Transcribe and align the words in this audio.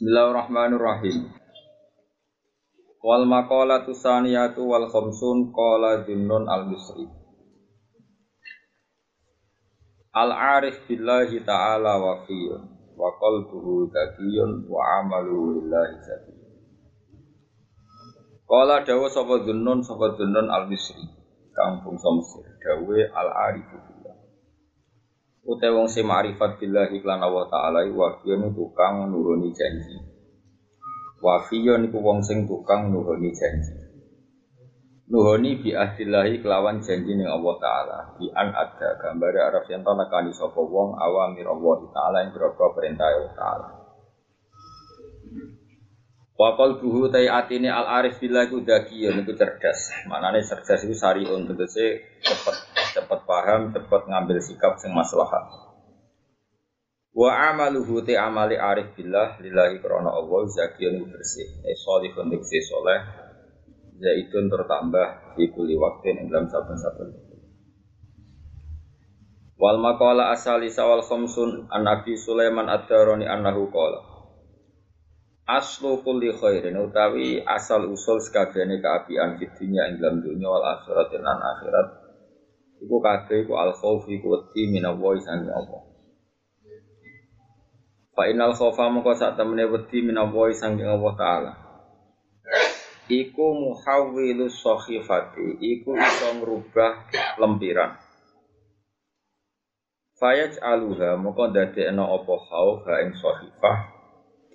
Bismillahirrahmanirrahim. 0.00 1.28
Wal 3.04 3.28
maqalatu 3.28 3.92
saniyatu 3.92 4.64
wal 4.64 4.88
khamsun 4.88 5.52
qala 5.52 6.08
Junnun 6.08 6.48
al-Misri. 6.48 7.04
Al-arif 10.16 10.88
billahi 10.88 11.44
ta'ala 11.44 12.00
wa 12.00 12.24
fiyun 12.24 12.64
wa 12.96 13.12
qalbuhu 13.20 13.92
zakiyun 13.92 14.64
wa 14.72 15.04
amaluhu 15.04 15.60
lillahi 15.60 16.00
zakiyun. 16.00 16.48
Qala 18.48 18.80
dawa 18.80 19.04
sapa 19.12 19.44
Junnun 19.44 19.84
sapa 19.84 20.16
Junnun 20.16 20.48
al-Misri. 20.48 21.12
Kang 21.52 21.84
bangsa 21.84 22.08
Mesir 22.08 22.48
dawe 22.56 22.98
al-arifu 23.20 23.76
Utai 25.40 25.72
wong 25.72 25.88
sing 25.88 26.04
ma'rifat 26.04 26.60
billahi 26.60 27.00
iklan 27.00 27.24
Allah 27.24 27.48
taala 27.48 27.80
wa 27.88 28.12
fiyun 28.20 28.52
tukang 28.52 29.08
nuruni 29.08 29.48
janji. 29.56 29.96
Wa 31.24 31.40
fiyun 31.48 31.88
iku 31.88 31.96
wong 32.04 32.20
sing 32.20 32.44
tukang 32.44 32.92
nuruni 32.92 33.32
janji. 33.32 33.72
Nuhoni 35.10 35.58
bi 35.58 35.72
ahdillahi 35.72 36.44
kelawan 36.44 36.84
janji 36.84 37.16
ning 37.16 37.24
Allah 37.24 37.56
taala 37.56 37.98
bi 38.20 38.28
an 38.36 38.52
ada 38.52 39.00
gambar 39.00 39.32
araf 39.48 39.64
yang 39.72 39.80
ta 39.80 39.96
nekani 39.96 40.30
sapa 40.36 40.60
wong 40.60 41.00
awamir 41.00 41.48
Allah 41.48 41.88
taala 41.88 42.16
yang 42.20 42.36
berapa 42.36 42.64
perintah 42.76 43.08
Allah 43.08 43.32
taala. 43.32 43.68
Wa 46.36 46.52
qalbuhu 46.52 47.08
tai 47.08 47.32
atine 47.32 47.72
al 47.72 47.88
arif 47.88 48.20
billahi 48.20 48.52
ku 48.52 48.60
dakiyun 48.60 49.24
iku 49.24 49.32
cerdas. 49.40 49.88
Manane 50.04 50.44
cerdas 50.44 50.84
iku 50.84 50.92
sariun 50.92 51.48
tegese 51.48 52.04
cepet 52.20 52.69
cepat 52.90 53.20
paham, 53.26 53.70
cepat 53.70 54.02
ngambil 54.10 54.38
sikap 54.42 54.78
sing 54.78 54.90
maslahat. 54.90 55.70
Wa 57.10 57.50
amaluhu 57.50 58.06
te 58.06 58.14
amali 58.14 58.54
arif 58.54 58.94
billah 58.94 59.42
lillahi 59.42 59.82
krana 59.82 60.14
Allah 60.14 60.46
zakiyun 60.46 61.10
bersih. 61.10 61.62
Eh 61.66 61.74
salihun 61.74 62.30
diksi 62.30 62.62
soleh. 62.62 63.00
Zaitun 64.00 64.48
tertambah 64.48 65.36
di 65.36 65.52
kuli 65.52 65.76
waktin 65.76 66.24
ing 66.24 66.26
dalam 66.32 66.48
saben-saben. 66.48 67.30
Wal 69.60 69.76
maqala 69.76 70.32
asali 70.32 70.72
sawal 70.72 71.04
khamsun 71.04 71.68
an 71.68 71.84
Nabi 71.84 72.16
Sulaiman 72.16 72.64
ad-Darani 72.64 73.28
annahu 73.28 73.68
qala 73.68 74.00
Aslu 75.44 76.00
kulli 76.00 76.32
khairin 76.32 76.80
utawi 76.80 77.44
asal 77.44 77.92
usul 77.92 78.24
sekabehane 78.24 78.80
kaapian 78.80 79.36
fid 79.36 79.52
dunya 79.58 79.92
ing 79.92 80.00
dalam 80.00 80.24
dunya 80.24 80.48
wal 80.48 80.62
akhirat 80.62 81.12
lan 81.20 81.36
akhirat 81.42 81.99
Iku 82.80 82.96
kabeh 83.04 83.44
iku 83.44 83.60
al 83.60 83.76
khauf 83.76 84.08
iku 84.08 84.40
wedi 84.40 84.72
minallahi 84.72 85.20
sange 85.20 85.52
Allah. 85.52 85.84
Fa 88.16 88.24
innal 88.24 88.56
khaufa 88.56 88.88
moko 88.88 89.12
sak 89.12 89.36
temene 89.36 89.68
wedi 89.68 90.00
minallahi 90.00 90.56
sange 90.56 90.84
Allah 90.88 91.12
taala. 91.12 91.52
Iku 93.10 93.46
muhawwilu 93.52 94.48
sakhifati, 94.48 95.60
iku 95.60 95.92
iso 95.98 96.28
ngrubah 96.40 97.10
lempiran. 97.36 98.00
Fayaj 100.16 100.56
aluha 100.64 101.20
moko 101.20 101.52
dadekno 101.52 102.04
apa 102.16 102.34
khauf 102.48 102.84
ha 102.88 102.94
ing 103.04 103.12
sakhifah 103.16 103.78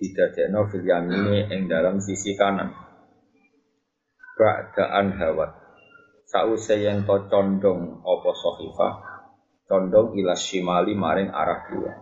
didadekno 0.02 0.66
fil 0.72 0.86
yamini 0.86 1.46
ing 1.54 1.70
dalam 1.70 2.02
sisi 2.02 2.34
kanan. 2.34 2.74
Ba'daan 4.36 5.14
hawat 5.16 5.65
sause 6.26 6.74
yen 6.82 7.06
to 7.06 7.16
condong 7.30 8.02
apa 8.02 8.30
sahifah 8.34 8.94
condong 9.70 10.18
ila 10.18 10.34
shimali 10.34 10.98
maring 10.98 11.30
arah 11.30 11.70
kiwa. 11.70 11.94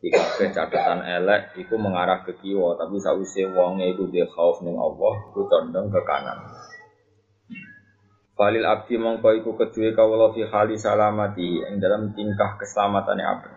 Jika 0.00 0.48
catatan 0.56 1.04
elek 1.04 1.60
iku 1.60 1.76
mengarah 1.76 2.24
ke 2.24 2.32
kiwa 2.40 2.76
tapi 2.76 2.96
sause 3.00 3.44
wonge 3.52 3.88
iku 3.92 4.08
dia 4.08 4.24
khauf 4.28 4.64
ning 4.64 4.76
Allah 4.76 5.14
iku 5.32 5.48
condong 5.48 5.92
ke 5.92 6.00
kanan. 6.04 6.40
Falil 8.36 8.64
abdi 8.64 8.96
mongko 8.96 9.36
iku 9.36 9.52
kedue 9.52 9.92
kawula 9.92 10.32
fi 10.32 10.48
hali 10.48 10.80
salamati 10.80 11.60
ing 11.60 11.76
dalam 11.76 12.16
tingkah 12.16 12.56
keselamatan 12.56 13.20
abdi. 13.20 13.52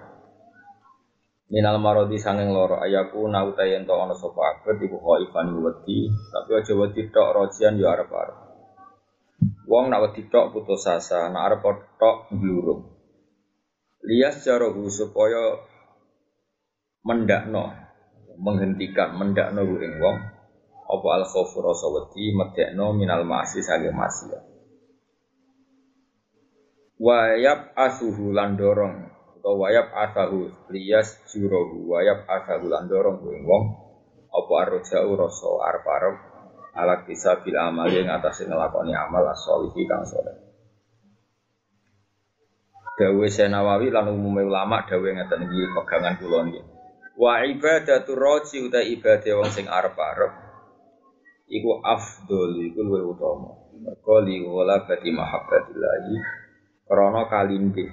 Minal 1.56 1.80
marodi 1.80 2.20
sanging 2.20 2.52
loro 2.52 2.84
ayaku 2.84 3.32
nauta 3.32 3.64
yen 3.64 3.88
to 3.88 3.96
ana 3.96 4.12
sapa 4.12 4.60
abdi 4.60 4.84
iku 4.84 5.00
khaifan 5.00 5.56
wedi 5.64 6.12
tapi 6.32 6.52
aja 6.60 6.74
wedi 6.76 7.08
tok 7.08 7.32
rojian 7.32 7.80
yo 7.80 7.88
arep-arep 7.88 8.43
Wong 9.64 9.88
nak 9.88 10.04
wedi 10.04 10.28
tok 10.28 10.52
putus 10.52 10.84
asa, 10.92 11.32
nak 11.32 11.44
arep 11.48 11.64
tok 11.96 12.28
glurung. 12.36 12.84
Lias 14.04 14.44
jarohu 14.44 14.92
supaya 14.92 15.64
mendakno, 17.08 17.72
menghentikan 18.36 19.16
mendakno 19.16 19.64
ing 19.64 20.04
wong 20.04 20.18
apa 20.84 21.08
al 21.16 21.24
khaufu 21.24 21.64
rasa 21.64 21.88
wedi 21.88 22.36
medekno 22.36 22.92
minal 22.92 23.24
ma'asi 23.24 23.64
sange 23.64 23.88
maksiat. 23.96 24.44
Wayap 27.00 27.72
asuhu 27.76 28.36
lan 28.36 28.60
dorong 28.60 29.12
atau 29.40 29.60
wayap 29.60 29.92
asahu 29.92 30.52
lias 30.72 31.20
jurohu 31.32 31.92
wayap 31.92 32.24
asahu 32.28 32.68
lan 32.68 32.88
dorong 32.88 33.24
ing 33.28 33.44
wong 33.44 33.64
apa 34.32 34.54
arja'u 34.68 35.12
rasa 35.20 35.50
arep-arep 35.72 36.33
ala 36.74 37.06
bisa 37.06 37.38
bil 37.46 37.54
amal 37.58 37.86
yang 37.90 38.10
atas 38.10 38.46
ngelakoni 38.46 38.98
amal 38.98 39.22
asolihi 39.30 39.86
kang 39.86 40.02
soleh. 40.06 40.34
Dawe 42.94 43.26
Senawawi 43.26 43.90
lan 43.90 44.14
umumnya 44.14 44.46
ulama 44.46 44.86
dawe 44.86 45.02
ngeten 45.02 45.50
iki 45.50 45.66
pegangan 45.74 46.14
kula 46.22 46.46
niki. 46.46 46.62
Wa 47.18 47.42
ibadatu 47.46 48.14
roji 48.14 48.66
uta 48.66 48.82
ibadah 48.82 49.34
wong 49.38 49.50
sing 49.50 49.66
arep-arep 49.66 50.34
iku 51.50 51.82
afdol 51.82 52.54
iku 52.58 52.80
luwih 52.82 53.14
utama. 53.14 53.50
Mergo 53.74 54.18
li 54.22 54.42
wala 54.46 54.86
bati 54.86 55.10
mahabbatillahi 55.10 56.16
krana 56.86 57.22
kalinde. 57.30 57.86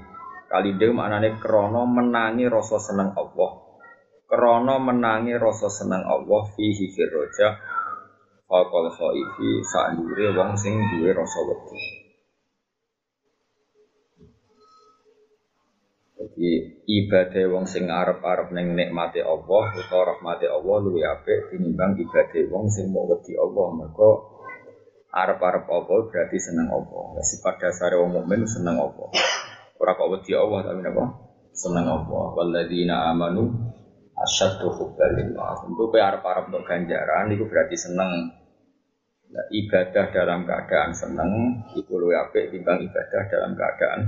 Kalinde 0.49 0.85
maknane 0.93 1.41
krana 1.41 1.85
menangi 1.89 2.45
rasa 2.49 2.77
seneng 2.77 3.17
Allah. 3.17 3.51
Krana 4.29 4.77
menangi 4.81 5.33
rasa 5.37 5.69
seneng 5.73 6.05
Allah 6.05 6.43
fihi 6.57 6.93
firroja 6.93 7.57
Fakol 8.51 8.91
khaifi 8.91 9.63
sa'ndure 9.63 10.35
wong 10.35 10.59
sing 10.59 10.75
duwe 10.75 11.15
rasa 11.15 11.39
wedi. 11.47 11.79
Jadi 16.19 16.51
ibadah 16.83 17.47
wong 17.47 17.71
sing 17.71 17.87
arep-arep 17.87 18.51
ning 18.51 18.75
nikmate 18.75 19.23
Allah 19.23 19.71
utawa 19.71 20.03
rahmate 20.19 20.51
Allah 20.51 20.77
luwih 20.83 21.07
apik 21.07 21.55
tinimbang 21.55 21.95
ibadah 22.03 22.43
wong 22.51 22.67
sing 22.67 22.91
mau 22.91 23.07
wedi 23.07 23.39
Allah. 23.39 23.71
Mergo 23.71 24.11
arep-arep 25.15 25.71
Allah 25.71 25.99
berarti 26.11 26.39
seneng 26.43 26.75
Allah. 26.75 27.23
Sifat 27.23 27.55
dasar 27.63 27.95
wong 28.03 28.19
mukmin 28.19 28.43
seneng 28.51 28.83
Allah. 28.83 29.15
Ora 29.79 29.95
kok 29.95 30.11
wedi 30.11 30.35
Allah 30.35 30.67
tapi 30.67 30.83
napa? 30.83 31.07
Seneng 31.55 31.87
Allah. 31.87 32.35
Walladzina 32.35 33.15
amanu 33.15 33.47
asyaddu 34.19 34.75
hubban 34.75 35.23
lillah. 35.23 35.55
Untuk 35.71 35.95
arep-arep 35.95 36.51
untuk 36.51 36.67
ganjaran 36.67 37.31
itu 37.31 37.47
berarti 37.47 37.79
seneng 37.79 38.40
Nah, 39.31 39.47
ibadah 39.47 40.11
dalam 40.11 40.43
keadaan 40.43 40.91
seneng 40.91 41.63
itu 41.79 41.95
luwih 41.95 42.19
apik 42.19 42.51
ibadah 42.51 43.23
dalam 43.31 43.55
keadaan 43.55 44.01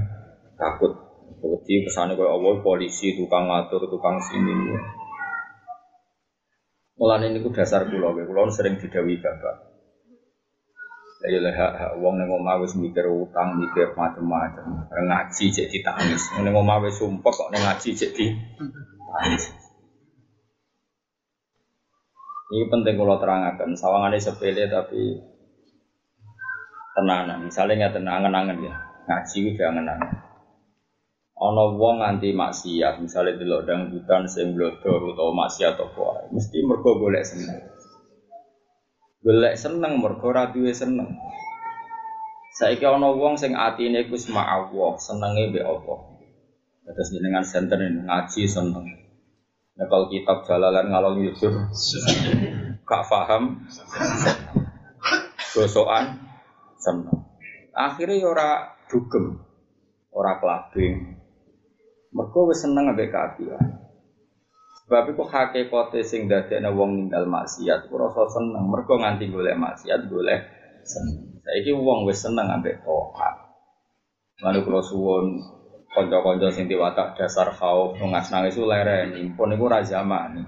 takut. 0.58 0.98
Wedi 1.38 1.86
kesane 1.86 2.18
koyo 2.18 2.34
Allah 2.38 2.58
polisi 2.58 3.14
tukang 3.14 3.46
ngatur 3.46 3.86
tukang 3.86 4.18
sini. 4.18 4.74
Mulane 6.98 7.30
niku 7.30 7.54
dasar 7.54 7.86
kula, 7.86 8.10
kula 8.14 8.50
sering 8.50 8.82
didawi 8.82 9.22
bapak. 9.22 9.56
Ya 11.22 11.38
lha 11.38 11.54
hak 11.54 12.02
wong 12.02 12.18
ning 12.18 12.26
omah 12.26 12.58
mikir 12.58 13.06
utang, 13.06 13.54
mikir 13.54 13.94
macam-macam. 13.94 14.90
Ngaji 14.90 15.44
cek 15.54 15.70
ditangis. 15.70 16.34
Ning 16.42 16.50
omah 16.50 16.82
sumpek 16.90 17.30
kok 17.30 17.50
ning 17.54 17.62
ngaji 17.62 17.94
cek 17.94 18.10
ditangis. 18.10 19.61
Ini 22.52 22.68
penting 22.68 23.00
kalau 23.00 23.16
terangkan. 23.16 23.72
Sawangannya 23.72 24.20
sepele 24.20 24.68
tapi 24.68 25.16
tenanan. 26.92 27.48
Misalnya 27.48 27.88
nggak 27.88 27.94
tenangan-angan 27.96 28.58
ya, 28.60 28.74
ngaji 29.08 29.38
udah 29.56 29.66
angan-angan. 29.72 30.12
Ono 31.42 31.74
wong 31.74 32.04
nganti 32.04 32.30
maksiat, 32.36 33.02
misalnya 33.02 33.40
di 33.40 33.48
lodang 33.48 33.90
hutan 33.90 34.28
blodor 34.54 35.10
atau 35.10 35.34
maksiat 35.34 35.74
apa 35.74 36.30
mesti 36.30 36.62
mergo 36.62 37.02
golek 37.02 37.26
seneng. 37.26 37.58
Golek 39.24 39.58
seneng 39.58 39.98
mergo 39.98 40.30
ra 40.30 40.52
seneng. 40.52 41.18
Saiki 42.52 42.84
ana 42.86 43.10
wong 43.10 43.40
sing 43.40 43.56
atine 43.58 44.06
iku 44.06 44.14
wis 44.14 44.30
Allah, 44.30 44.92
senenge 45.00 45.50
mbek 45.50 45.66
Allah. 45.66 45.98
Terus 46.84 47.10
jenengan 47.10 47.42
senter 47.42 47.80
ngaji 47.80 48.42
seneng. 48.46 49.01
Nah 49.72 49.86
kalau 49.88 50.06
kitab 50.12 50.44
jalalan 50.44 50.92
ngalor 50.92 51.16
yusuf, 51.16 51.52
gak 52.84 53.02
paham, 53.08 53.64
gosokan, 55.56 56.20
seneng. 56.76 57.24
Akhirnya 57.72 58.20
ya 58.20 58.28
ora 58.28 58.50
dugem, 58.92 59.40
ora 60.12 60.36
kelabing. 60.36 61.16
Mereka 62.12 62.38
wis 62.44 62.60
seneng 62.60 62.92
ambek 62.92 63.08
keapian. 63.08 63.80
Sebab 64.84 65.16
itu 65.16 65.24
hakikate 65.24 66.04
sing 66.04 66.28
dadekne 66.28 66.68
wong 66.76 67.00
ninggal 67.00 67.24
maksiat 67.24 67.88
ku 67.88 67.96
rasa 67.96 68.28
seneng 68.28 68.68
mergo 68.68 69.00
nganti 69.00 69.32
golek 69.32 69.56
maksiat 69.56 70.04
golek 70.12 70.44
seneng. 70.84 71.40
Saiki 71.40 71.72
wong 71.72 72.04
wis 72.04 72.20
seneng 72.20 72.52
ambek 72.52 72.84
taat. 72.84 73.34
Lalu 74.44 74.68
kula 74.68 74.84
suwun 74.84 75.40
kanca-kanca 75.92 76.48
sing 76.48 76.66
diwatak 76.66 77.14
dasar 77.20 77.52
khauf 77.52 78.00
ngas 78.00 78.32
nangis 78.32 78.56
ku 78.56 78.64
lereni. 78.64 79.32
Pun 79.36 79.52
niku 79.52 79.68
ra 79.68 79.84
zaman. 79.84 80.40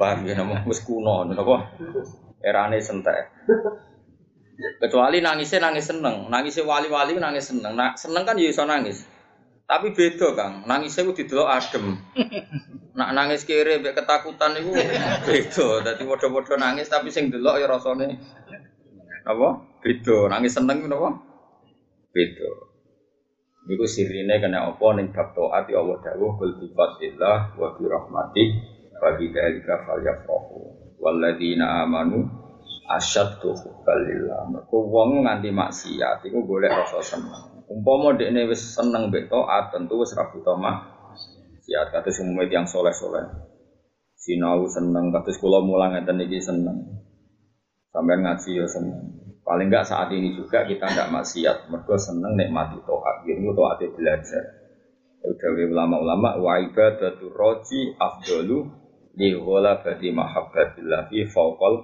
Paham 0.00 0.26
ya 0.26 0.34
namo 0.34 0.58
wis 0.66 0.80
kuno 0.82 1.28
napa? 1.28 1.76
Erane 2.42 2.80
sentek. 2.82 3.30
Kecuali 4.78 5.18
nangisnya 5.22 5.70
nangis 5.70 5.90
seneng, 5.90 6.28
nangisnya 6.28 6.66
wali-wali 6.66 7.18
nangis 7.18 7.50
seneng. 7.50 7.74
Nah, 7.74 7.94
seneng 7.98 8.22
kan 8.22 8.38
ya 8.38 8.52
nangis. 8.66 9.06
Tapi 9.66 9.94
beda 9.96 10.36
Kang, 10.36 10.68
nangisnya 10.68 11.06
ku 11.08 11.16
didelok 11.16 11.48
adem. 11.48 11.96
Nak 12.92 13.10
nangis 13.16 13.48
kiri 13.48 13.80
mbek 13.80 13.96
ketakutan 13.96 14.58
itu 14.60 14.76
beda. 15.24 15.66
Dadi 15.80 16.02
padha-padha 16.04 16.54
nangis 16.60 16.92
tapi 16.92 17.08
sing 17.08 17.32
delok 17.32 17.56
ya 17.62 17.66
rasane 17.70 18.20
apa? 19.22 19.48
Beda. 19.80 20.28
Nangis 20.28 20.52
seneng 20.52 20.84
napa? 20.86 21.22
Beda. 22.12 22.71
Iku 23.62 23.86
sirine 23.86 24.42
kena 24.42 24.74
apa 24.74 24.86
ning 24.98 25.14
bab 25.14 25.38
taat 25.38 25.70
ya 25.70 25.78
Allah 25.78 26.02
dawuh 26.02 26.34
kul 26.34 26.58
bi 26.58 26.66
fadlillah 26.74 27.54
wa 27.54 27.68
bi 27.78 27.86
rahmati 27.86 28.44
wa 28.98 29.10
bi 29.14 29.30
falyafrahu. 29.30 30.58
Walladzina 30.98 31.86
amanu 31.86 32.26
asyaddu 32.90 33.54
hubbalillah. 33.54 34.50
Mergo 34.50 34.78
wong 34.90 35.22
nganti 35.22 35.54
maksiat 35.54 36.26
iku 36.26 36.42
golek 36.42 36.74
rasa 36.74 36.98
seneng. 37.06 37.62
Umpama 37.70 38.18
dekne 38.18 38.50
wis 38.50 38.74
seneng 38.74 39.14
mbek 39.14 39.30
taat 39.30 39.70
tentu 39.70 40.02
wis 40.02 40.10
ra 40.18 40.26
butuh 40.26 40.58
maksiat 40.58 41.94
kados 41.94 42.18
umumé 42.18 42.50
yang 42.50 42.66
soleh-soleh. 42.66 43.30
Sinau 44.18 44.66
seneng 44.66 45.14
kados 45.14 45.38
kula 45.38 45.62
mulang 45.62 45.94
ngeten 45.94 46.18
iki 46.18 46.42
seneng. 46.42 46.98
Sampai 47.94 48.18
ngaji 48.18 48.58
ya 48.58 48.66
seneng. 48.66 49.21
Paling 49.42 49.68
enggak 49.74 49.90
saat 49.90 50.08
ini 50.14 50.30
juga 50.38 50.62
kita 50.62 50.86
enggak 50.86 51.10
maksiat, 51.10 51.66
mergo 51.66 51.98
seneng 51.98 52.38
nikmati 52.38 52.78
toat. 52.86 53.26
Ini 53.26 53.50
toat 53.50 53.82
belajar. 53.90 54.44
Udah 55.22 55.50
ulama-ulama 55.54 56.34
wa 56.38 56.58
ibadatu 56.58 57.30
roji 57.30 57.94
afdalu 57.94 58.66
li 59.18 59.34
badi 59.82 60.08
mahabbatillah 60.10 61.06
fi 61.10 61.26
fawqal 61.26 61.74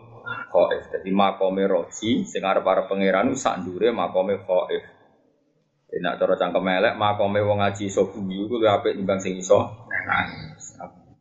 khaif. 0.50 0.82
Jadi 0.90 1.10
makome 1.14 1.66
roji 1.66 2.26
sing 2.26 2.42
arep-arep 2.42 2.90
pangeran 2.90 3.34
sak 3.34 3.62
ndure 3.62 3.94
makome 3.94 4.38
khaif. 4.42 4.82
Enak 5.88 6.20
cara 6.20 6.34
cangkem 6.36 6.66
elek 6.68 6.94
makome 7.00 7.40
wong 7.40 7.58
ngaji 7.64 7.88
iso 7.88 8.06
iku 8.10 8.20
luwih 8.20 8.68
apik 8.68 8.92
timbang 8.92 9.18
sing 9.22 9.40
iso 9.40 9.66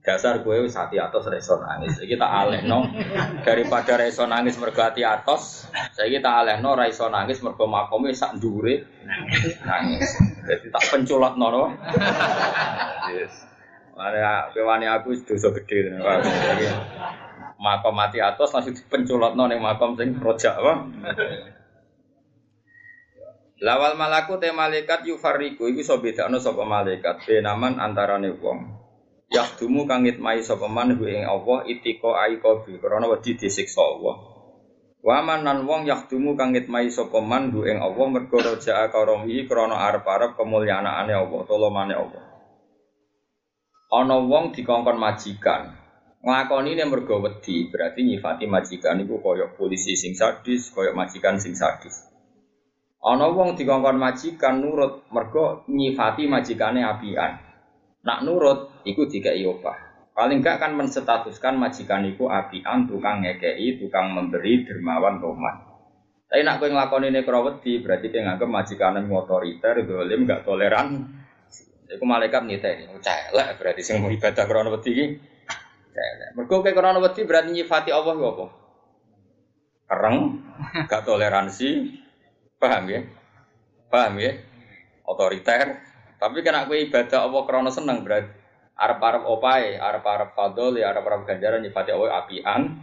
dasar 0.08 0.40
gue 0.40 0.64
wis 0.64 0.80
hati 0.80 0.96
atos 0.96 1.28
reso 1.28 1.60
nangis. 1.60 2.00
Iki 2.00 2.16
tak 2.16 2.32
alehno 2.32 2.88
daripada 3.44 4.00
reso 4.00 4.24
nangis 4.24 4.56
mergo 4.56 4.80
hati 4.80 5.04
atos, 5.04 5.68
saiki 5.92 6.24
tak 6.24 6.48
alehno 6.48 6.80
ra 6.80 6.88
iso 6.88 7.12
nangis 7.12 7.44
mergo 7.44 7.68
makome 7.68 8.16
sak 8.16 8.40
ndure 8.40 8.88
nangis. 9.68 10.16
Jadi 10.48 10.72
tak 10.72 10.84
penculotno 10.88 11.48
no. 11.52 11.64
Yes. 13.12 13.36
Mare 14.00 14.54
pewani 14.56 14.88
aku 14.88 15.12
dosa 15.28 15.52
gede 15.52 15.92
makom 17.58 17.98
mati 17.98 18.22
atos 18.22 18.54
langsung 18.54 18.78
dipenculotno 18.78 19.50
ning 19.50 19.60
makom 19.60 20.00
sing 20.00 20.16
rojak 20.22 20.56
apa. 20.56 20.74
Lawal 23.58 23.98
malaku 23.98 24.38
te 24.38 24.54
malaikat 24.54 25.02
yufariku 25.10 25.66
iku 25.66 25.82
iso 25.82 25.98
bedakno 25.98 26.38
sapa 26.38 26.62
malaikat 26.62 27.26
benaman 27.26 27.82
antarane 27.82 28.30
wong. 28.38 28.77
Yahdumu 29.28 29.84
kangit 29.84 30.24
mai 30.24 30.40
sapa 30.40 30.72
man 30.72 30.96
ing 31.04 31.28
Allah 31.28 31.68
itiko 31.68 32.16
aiko 32.16 32.64
bi 32.64 32.80
krana 32.80 33.12
wedi 33.12 33.36
disiksa 33.36 33.84
Allah. 33.84 34.16
Wa 35.04 35.20
nan 35.20 35.68
wong 35.68 35.84
yahdumu 35.84 36.40
kangit 36.40 36.72
mai 36.72 36.88
sapa 36.88 37.20
man 37.20 37.52
ing 37.52 37.84
Allah 37.84 38.06
mergo 38.08 38.40
raja 38.40 38.88
karomi 38.88 39.44
krana 39.44 39.84
arep-arep 39.92 40.40
kemulyaaane 40.40 41.12
Allah, 41.12 41.40
tolomane 41.44 41.96
Allah. 42.00 42.24
Ana 43.92 44.16
wong 44.16 44.56
dikongkon 44.56 44.96
majikan. 44.96 45.76
Nglakoni 46.24 46.76
ne 46.76 46.84
mergo 46.88 47.24
wedi, 47.24 47.68
berarti 47.72 48.04
nyifati 48.04 48.48
majikan 48.48 49.00
iku 49.00 49.20
kaya 49.20 49.48
polisi 49.56 49.96
sing 49.96 50.16
sadis, 50.16 50.72
kaya 50.76 50.92
majikan 50.96 51.40
sing 51.40 51.56
sadis. 51.56 52.04
Ana 53.04 53.28
wong 53.32 53.60
dikongkon 53.60 53.96
majikan 54.00 54.64
nurut 54.64 55.08
mergo 55.12 55.68
nyifati 55.68 56.28
majikane 56.32 56.84
apian. 56.84 57.44
Nak 58.04 58.24
nurut, 58.24 58.77
iku 58.88 59.06
tiga 59.12 59.36
opah. 59.44 59.88
Paling 60.18 60.42
gak 60.42 60.58
kan 60.58 60.74
menstatuskan 60.74 61.62
majikan 61.62 62.02
iku 62.10 62.26
apian, 62.26 62.90
tukang 62.90 63.22
ngekei, 63.22 63.78
tukang 63.78 64.18
memberi, 64.18 64.66
dermawan, 64.66 65.22
roman. 65.22 65.62
Tapi 66.26 66.42
nak 66.42 66.58
kowe 66.58 66.74
nglakoni 66.74 67.14
ini 67.14 67.22
krawedi, 67.22 67.86
berarti 67.86 68.10
kowe 68.10 68.26
nganggep 68.26 68.50
majikan 68.50 68.98
otoriter, 69.14 69.86
dolim, 69.86 70.26
gak 70.26 70.42
toleran. 70.42 71.06
Iku 71.86 72.02
malaikat 72.02 72.50
ini, 72.50 72.58
celek 72.98 73.62
berarti 73.62 73.82
sing 73.86 74.02
mau 74.02 74.10
ibadah 74.10 74.44
krono 74.50 74.74
wedi 74.74 74.90
iki. 74.90 75.06
Celek. 75.94 76.30
Mergo 76.34 76.66
kowe 76.66 76.72
krono 76.74 76.98
wedi 76.98 77.22
berarti 77.22 77.50
nyifati 77.54 77.90
Allah 77.94 78.14
kok 78.18 78.34
apa? 78.34 78.46
Kereng, 79.88 80.18
gak 80.90 81.06
toleransi, 81.06 81.70
paham 82.58 82.90
ya? 82.90 83.06
Paham 83.94 84.18
ya? 84.18 84.34
Otoriter, 85.06 85.78
tapi 86.18 86.42
kena 86.42 86.66
kue 86.66 86.90
ibadah 86.90 87.30
Allah 87.30 87.42
krono 87.46 87.70
seneng 87.70 88.02
berarti 88.02 88.47
Arab 88.78 89.02
Arab 89.02 89.24
opai, 89.26 89.74
Arab 89.74 90.06
Arab 90.06 90.30
fadol, 90.38 90.78
ya 90.78 90.94
Arab 90.94 91.10
Arab 91.10 91.22
ganjaran 91.26 91.66
nyifati 91.66 91.90
Allah 91.90 92.22
apian, 92.22 92.78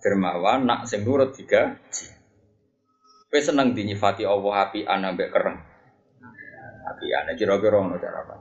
dermawan, 0.00 0.64
nak 0.64 0.88
sing 0.88 1.04
nurut 1.04 1.36
tiga. 1.36 1.76
Kue 3.28 3.40
seneng 3.44 3.76
dinyifati 3.76 4.24
Allah 4.24 4.64
apian 4.64 5.04
ambek 5.04 5.28
kereng. 5.28 5.60
Apian, 6.88 7.28
kira-kira 7.36 7.76
ono 7.84 8.00
cara 8.00 8.24
apa? 8.24 8.34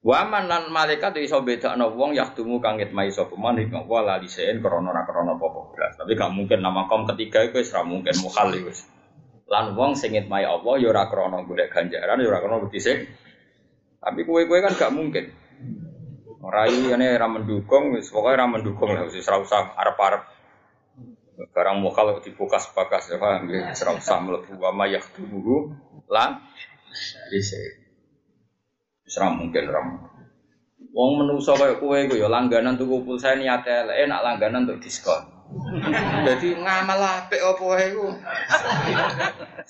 Waman 0.00 0.48
lan 0.48 0.72
malaikat 0.72 1.12
iso 1.20 1.44
bedakno 1.44 1.92
wong 1.92 2.16
yahdumu 2.16 2.56
kangit 2.56 2.88
mai 2.88 3.12
sapa 3.12 3.36
man 3.36 3.60
ing 3.60 3.68
wa 3.68 4.00
lali 4.00 4.32
sen 4.32 4.64
krana 4.64 4.96
ora 4.96 5.04
krana 5.04 5.36
apa 5.36 5.46
blas. 5.76 5.92
Tapi 6.00 6.16
gak 6.16 6.32
mungkin 6.32 6.64
nama 6.64 6.88
kaum 6.88 7.04
ketiga 7.04 7.44
iku 7.44 7.60
wis 7.60 7.68
mungkin 7.84 8.16
mukhal 8.24 8.48
wis. 8.64 8.88
Lan 9.44 9.76
wong 9.76 10.00
sing 10.00 10.16
ngitmai 10.16 10.48
Allah 10.48 10.74
ya 10.80 10.88
ora 10.88 11.04
krana 11.04 11.44
golek 11.44 11.68
ganjaran 11.68 12.16
ya 12.16 12.32
ora 12.32 12.40
krana 12.40 12.64
Tapi 14.00 14.20
kue-kue 14.24 14.58
kan 14.64 14.72
gak 14.72 14.92
mungkin. 14.96 15.39
Ora 16.40 16.64
ini 16.64 16.88
ra 16.96 17.28
mendukung 17.28 17.92
wis 17.92 18.08
pokoke 18.08 18.32
ra 18.32 18.48
mendukung 18.48 18.96
lah 18.96 19.04
wis 19.04 19.28
ora 19.28 19.44
usah 19.44 19.76
arep-arep 19.76 20.24
barang 21.52 21.76
mukal 21.80 22.16
dibukas-bakas 22.20 23.12
ya 23.12 23.16
paham 23.20 23.44
ya 23.52 23.68
ora 23.76 23.92
usah 24.00 24.18
mlebu 24.24 24.56
wa 24.56 24.72
ma 24.72 24.88
bisa. 27.28 27.56
Wis 29.04 29.14
ra 29.20 29.28
mungkin 29.28 29.68
ra 29.68 29.80
Wong 30.90 31.22
menungso 31.22 31.54
kaya 31.54 31.78
kowe 31.78 31.94
iku 31.94 32.18
ya 32.18 32.26
langganan 32.26 32.74
tuku 32.74 33.06
pulsa 33.06 33.38
niate 33.38 33.86
enak 33.86 34.20
langganan 34.26 34.66
untuk 34.66 34.82
diskon. 34.82 35.22
Jadi 36.26 36.58
ngamal 36.58 36.98
apik 36.98 37.38
apa 37.38 37.62
wae 37.62 37.94
iku. 37.94 38.10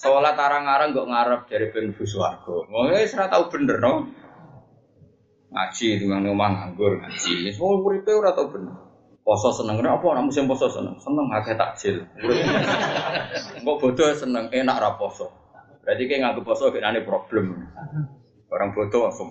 Salat 0.01 0.33
arang-arang 0.33 0.97
kok 0.97 1.09
ngarep 1.13 1.41
dari 1.45 1.69
ben 1.69 1.93
swarga. 1.93 2.65
Wong 2.73 2.95
wis 2.97 3.13
ora 3.13 3.29
tau 3.29 3.53
bener 3.53 3.77
no. 3.85 4.09
Ngaji 5.51 5.87
dengan 5.99 6.31
omah 6.31 6.51
nganggur 6.55 7.03
ngaji. 7.03 7.51
Wong 7.59 7.83
uripe 7.83 8.15
ora 8.15 8.31
tau 8.31 8.51
bener. 8.51 8.75
Poso 9.21 9.51
seneng 9.51 9.83
apa 9.83 10.03
ora 10.07 10.23
musim 10.23 10.47
poso 10.47 10.71
seneng. 10.71 10.97
Seneng 11.03 11.27
akeh 11.35 11.59
takjil. 11.59 12.07
Kok 13.63 13.77
bodoh 13.83 14.11
seneng 14.15 14.47
enak 14.49 14.77
ra 14.79 14.91
poso. 14.95 15.27
Berarti 15.83 16.07
kayak 16.07 16.21
nganggep 16.23 16.45
poso 16.47 16.71
kenane 16.71 17.03
problem. 17.03 17.67
Orang 18.51 18.75
bodoh 18.75 19.11
langsung 19.11 19.31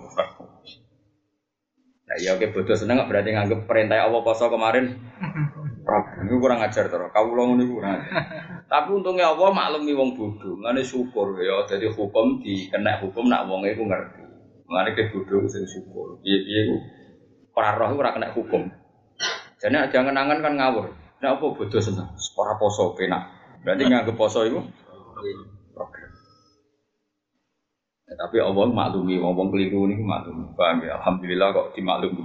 Nah, 2.10 2.18
ya 2.18 2.34
oke 2.34 2.50
bodoh 2.50 2.74
seneng 2.74 3.06
berarti 3.06 3.30
nganggep 3.32 3.70
perintah 3.70 4.02
Allah 4.02 4.20
poso 4.20 4.50
kemarin 4.50 4.98
ini 5.90 6.36
kurang 6.38 6.60
ajar 6.62 6.86
terus. 6.86 7.10
Kau 7.10 7.26
ulang 7.34 7.58
ini 7.58 7.66
kurang. 7.66 7.98
Tapi 8.70 8.88
untungnya 8.94 9.34
Allah 9.34 9.50
maklumi 9.50 9.92
wong 9.96 10.14
bodoh. 10.14 10.54
Mengenai 10.54 10.86
syukur 10.86 11.34
ya. 11.42 11.66
Jadi 11.66 11.90
hukum 11.90 12.38
di 12.38 12.70
kena 12.70 13.02
hukum 13.02 13.26
nak 13.26 13.50
wong 13.50 13.66
itu 13.66 13.82
ngerti. 13.82 14.29
Mengenai 14.70 14.94
ke 14.94 15.10
bodoh 15.10 15.50
sing 15.50 15.66
syukur. 15.66 16.22
Iya 16.22 16.38
iya 16.46 16.60
itu. 16.70 16.76
Para 17.50 17.74
roh 17.74 17.90
itu 17.90 17.98
kena 17.98 18.30
hukum. 18.30 18.70
Jadi 19.58 19.90
jangan 19.90 20.14
angan 20.14 20.38
kan 20.38 20.54
ngawur. 20.54 20.94
Nah 21.18 21.34
apa 21.34 21.42
bodoh 21.42 21.82
seneng. 21.82 22.06
Para 22.38 22.54
poso 22.54 22.94
penak. 22.94 23.34
Berarti 23.66 23.82
nggak 23.90 24.14
poso 24.14 24.46
itu. 24.46 24.62
Ya, 28.10 28.14
tapi 28.18 28.42
Allah 28.42 28.66
maklumi, 28.66 29.22
wong 29.22 29.50
keliru 29.50 29.90
ini 29.90 30.02
maklumi. 30.02 30.54
Paham 30.54 30.86
ya? 30.86 31.02
Alhamdulillah 31.02 31.50
kok 31.50 31.68
dimaklumi. 31.74 32.22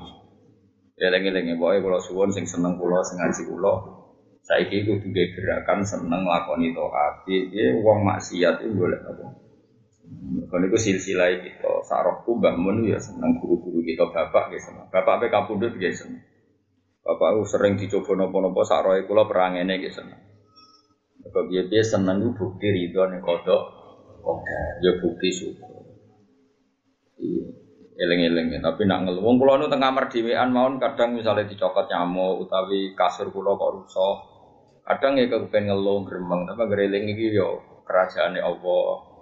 Ya 1.01 1.09
lengi-lengi 1.09 1.57
boy 1.57 1.81
kalau 1.81 1.97
suwon 1.97 2.29
sing 2.29 2.45
seneng 2.45 2.77
pulau 2.77 3.03
sing 3.03 3.19
ngaji 3.19 3.51
pulau 3.51 4.05
saiki 4.45 4.85
kudu 4.85 5.09
gerakan 5.11 5.81
seneng 5.81 6.29
lakoni 6.29 6.71
toat. 6.77 7.25
Piye 7.25 7.81
uang 7.81 8.05
maksiat 8.05 8.61
itu 8.61 8.77
boleh 8.77 9.01
apa? 9.01 9.44
Kalau 10.45 10.65
itu 10.69 10.77
silsilah 10.77 11.41
kita, 11.41 11.83
sarokku 11.85 12.37
Mbak 12.37 12.55
Mun 12.61 12.85
ya 12.85 13.01
senang 13.01 13.37
guru-guru 13.41 13.81
kita 13.81 14.09
bapak 14.09 14.53
ya 14.53 14.59
senang. 14.61 14.87
Bapak 14.93 15.21
apa 15.21 15.25
kapundut 15.33 15.73
ya 15.81 15.89
senang. 15.91 16.21
Bapak 17.05 17.37
itu 17.37 17.43
sering 17.49 17.73
dicoba 17.77 18.17
nopo-nopo 18.17 18.65
saroy 18.65 19.05
kula 19.05 19.29
perangene 19.29 19.77
ya 19.77 19.91
senang. 19.93 20.21
Bapak 21.21 21.49
dia 21.49 21.83
senang 21.85 22.21
itu 22.21 22.33
bukti 22.33 22.67
ridho 22.69 23.05
nih 23.09 23.21
kodok. 23.21 23.63
Oke, 24.25 24.59
ya 24.81 24.91
bukti 24.97 25.29
syukur. 25.29 25.85
Iya, 27.21 27.45
eleng-eleng 28.01 28.57
tapi 28.61 28.89
nak 28.89 29.05
ngeluh. 29.05 29.21
Wong 29.21 29.37
kula 29.37 29.61
nu 29.61 29.69
tengah 29.69 29.93
kamar 29.93 30.09
dhewean 30.09 30.49
mawon 30.49 30.81
kadang 30.81 31.13
misalnya 31.13 31.45
dicokot 31.45 31.85
nyamuk 31.89 32.45
utawi 32.45 32.97
kasur 32.97 33.29
kula 33.29 33.53
kok 33.53 33.71
rusak. 33.81 34.15
Kadang 34.85 35.17
ya 35.17 35.25
kepen 35.29 35.69
ngeluh 35.69 36.05
gremeng, 36.05 36.45
tapi 36.45 36.69
gereling 36.69 37.09
iki 37.13 37.33
yo 37.33 37.61
kerajaane 37.85 38.37
Allah 38.37 39.14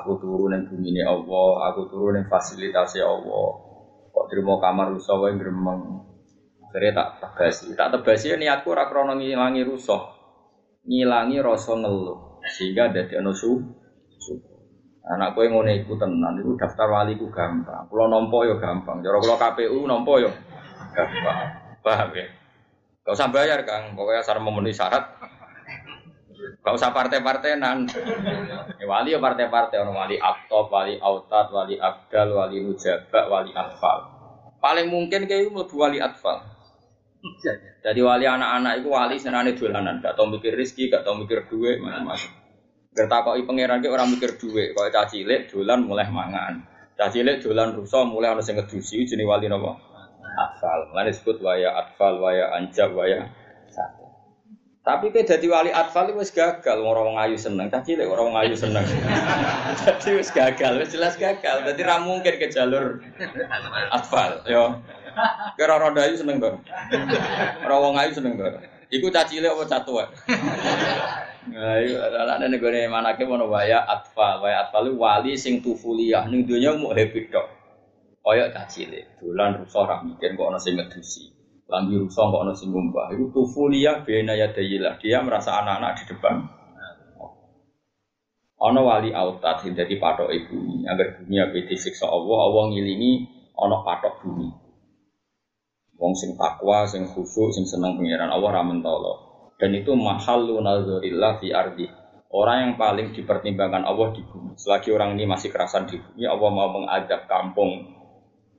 aku 0.00 0.18
turun 0.18 0.54
yang 0.54 0.64
bumi 0.66 0.90
ini 0.90 1.02
Allah, 1.06 1.70
aku 1.70 1.86
turun 1.86 2.18
yang 2.18 2.26
fasilitasi 2.26 2.98
Allah. 2.98 3.48
Kok 4.10 4.26
terima 4.30 4.58
kamar 4.58 4.94
rusak 4.94 5.16
wae 5.18 5.34
gremeng. 5.38 6.02
Akhirnya 6.66 6.90
tak 6.98 7.08
tebasi, 7.22 7.78
tak 7.78 7.94
tebasi 7.94 8.34
ya 8.34 8.36
niatku 8.38 8.74
ora 8.74 8.90
krana 8.90 9.14
ngilangi 9.14 9.62
rusak. 9.62 10.02
Ngilangi 10.84 11.38
rasa 11.38 11.78
ngeluh 11.78 12.42
sehingga 12.44 12.90
dadi 12.90 13.14
ana 13.14 13.30
su. 13.30 13.62
Anak 15.04 15.36
kowe 15.36 15.44
ngono 15.44 15.68
iku 15.68 16.00
tenan 16.00 16.40
iku 16.40 16.56
daftar 16.56 16.88
wali 16.88 17.14
ku 17.20 17.28
gampang. 17.28 17.86
Kula 17.92 18.08
nampa 18.08 18.40
ya 18.48 18.56
gampang. 18.56 19.04
Cara 19.04 19.20
kula 19.20 19.36
KPU 19.36 19.84
nampa 19.84 20.12
ya 20.16 20.32
gampang. 20.96 21.38
Paham 21.84 22.10
ya? 22.16 22.26
Gak 23.04 23.12
usah 23.12 23.28
bayar 23.28 23.60
Kang, 23.68 23.92
pokoknya 23.92 24.24
asal 24.24 24.40
memenuhi 24.40 24.72
syarat 24.72 25.04
Gak 26.64 26.80
usah 26.80 26.96
partai-partainan. 26.96 27.84
Ya, 28.80 28.86
wali 28.88 29.12
ya 29.12 29.20
partai-partai 29.20 29.84
orang 29.84 30.00
wali 30.00 30.16
aktop, 30.16 30.72
wali 30.72 30.96
autat, 30.96 31.52
wali 31.52 31.76
abdal, 31.76 32.32
wali 32.32 32.64
nujaba, 32.64 33.28
wali 33.28 33.52
atfal. 33.52 34.08
Paling 34.64 34.88
mungkin 34.88 35.28
kayak 35.28 35.52
lebih 35.52 35.76
wali 35.76 36.00
atfal. 36.00 36.40
Jadi 37.84 38.00
wali 38.00 38.24
anak-anak 38.24 38.80
itu 38.80 38.88
wali 38.88 39.16
senane 39.20 39.52
dolanan, 39.52 40.00
gak 40.00 40.16
tau 40.16 40.24
mikir 40.24 40.56
rizki, 40.56 40.88
gak 40.88 41.04
tau 41.04 41.12
mikir 41.20 41.44
duit, 41.52 41.84
macam-macam. 41.84 42.32
Gertakoi 42.96 43.44
pangeran 43.44 43.84
ki 43.84 43.92
orang 43.92 44.08
mikir 44.16 44.40
duit, 44.40 44.72
kalau 44.72 44.88
caci 44.88 45.20
cilik 45.20 45.52
dolan 45.52 45.84
mulai 45.84 46.08
mangan. 46.08 46.64
Caci 46.96 47.20
cilik 47.20 47.44
dolan 47.44 47.76
rusak 47.76 48.08
mulai 48.08 48.32
harus 48.32 48.48
sing 48.48 48.56
ngedusi 48.56 49.04
jenis 49.04 49.28
wali 49.28 49.52
nopo. 49.52 49.76
Atfal. 50.32 50.88
Mulane 50.88 51.12
disebut 51.12 51.44
waya 51.44 51.76
atfal, 51.76 52.24
waya 52.24 52.56
anjab, 52.56 52.96
waya. 52.96 53.28
Tapi 54.84 55.16
kayak 55.16 55.32
jadi 55.32 55.46
wali 55.48 55.72
atfal 55.72 56.12
itu 56.12 56.20
gagal, 56.36 56.76
orang 56.84 57.16
ayu 57.24 57.40
seneng, 57.40 57.72
tapi 57.72 57.96
cilik 57.96 58.04
orang 58.04 58.36
ayu 58.44 58.52
seneng. 58.52 58.84
jadi 59.80 60.08
wis 60.20 60.28
gagal, 60.28 60.76
wis 60.76 60.92
jelas 60.92 61.16
gagal. 61.16 61.64
Jadi 61.64 61.80
ra 61.80 62.04
mungkin 62.04 62.36
ke 62.36 62.52
jalur 62.52 63.00
atfal, 63.88 64.44
yo. 64.44 64.84
Kira 65.56 65.80
orang 65.80 65.96
ayu 65.96 66.20
seneng 66.20 66.36
tuh, 66.36 66.60
orang 67.64 67.96
ayu 67.96 68.12
seneng 68.12 68.36
tuh. 68.36 68.60
Iku 68.92 69.08
caci 69.08 69.40
cilik 69.40 69.56
apa 69.56 69.64
catua? 69.64 70.04
Nah, 71.44 71.76
itu 71.80 71.96
adalah 71.96 72.40
ada 72.40 72.48
negara 72.48 72.84
mana 72.84 73.16
ke 73.16 73.24
mana 73.24 73.48
waya 73.48 73.80
atfal, 73.88 74.44
waya 74.44 74.68
atfal 74.68 74.92
wali 74.92 75.32
sing 75.40 75.64
tufuliah, 75.64 76.28
nih 76.28 76.44
dunia 76.44 76.76
mau 76.76 76.92
happy 76.92 77.32
dok. 77.32 77.48
Kayak 78.20 78.52
caci 78.52 78.84
cilik, 78.84 79.04
dolan 79.16 79.64
rusak 79.64 79.84
ra 79.88 80.04
mikir 80.04 80.36
kok 80.36 80.48
ana 80.48 80.60
sing 80.60 80.76
ngedusi. 80.76 81.43
Lambi 81.64 81.96
rusak 81.96 82.28
kok 82.28 82.44
sing 82.52 82.70
ngumpah. 82.70 83.16
Itu 83.16 83.32
tufulia 83.32 84.04
bena 84.04 84.36
ya 84.36 84.52
dayilah. 84.52 85.00
Dia 85.00 85.24
merasa 85.24 85.56
anak-anak 85.64 85.92
di 85.96 86.04
depan. 86.12 86.34
Ono 88.64 88.80
wali 88.86 89.12
autat 89.12 89.60
jadi 89.66 89.94
patok 90.00 90.30
ibu 90.32 90.86
agar 90.88 91.20
bumi 91.20 91.36
apa 91.36 91.58
disiksa 91.68 92.08
Allah, 92.08 92.38
Allah 92.48 92.64
ngilingi 92.72 93.12
ono 93.60 93.84
patok 93.84 94.24
bumi. 94.24 94.48
Wong 96.00 96.12
sing 96.16 96.36
takwa, 96.36 96.88
sing 96.88 97.04
khusyuk, 97.04 97.52
sing 97.52 97.68
seneng 97.68 98.00
pengiran 98.00 98.32
Allah 98.32 98.60
ramen 98.60 98.80
tolo. 98.80 99.48
Dan 99.60 99.76
itu 99.76 99.92
mahallu 99.92 100.64
nazarillah 100.64 101.38
fi 101.44 101.48
ardi. 101.52 101.86
Orang 102.34 102.56
yang 102.60 102.72
paling 102.74 103.14
dipertimbangkan 103.14 103.86
Allah 103.86 104.10
di 104.16 104.24
bumi. 104.26 104.56
Selagi 104.58 104.90
orang 104.90 105.14
ini 105.14 105.28
masih 105.28 105.52
kerasan 105.52 105.86
di 105.86 106.00
bumi, 106.00 106.24
Allah 106.24 106.50
mau 106.50 106.68
mengajak 106.72 107.28
kampung 107.30 107.94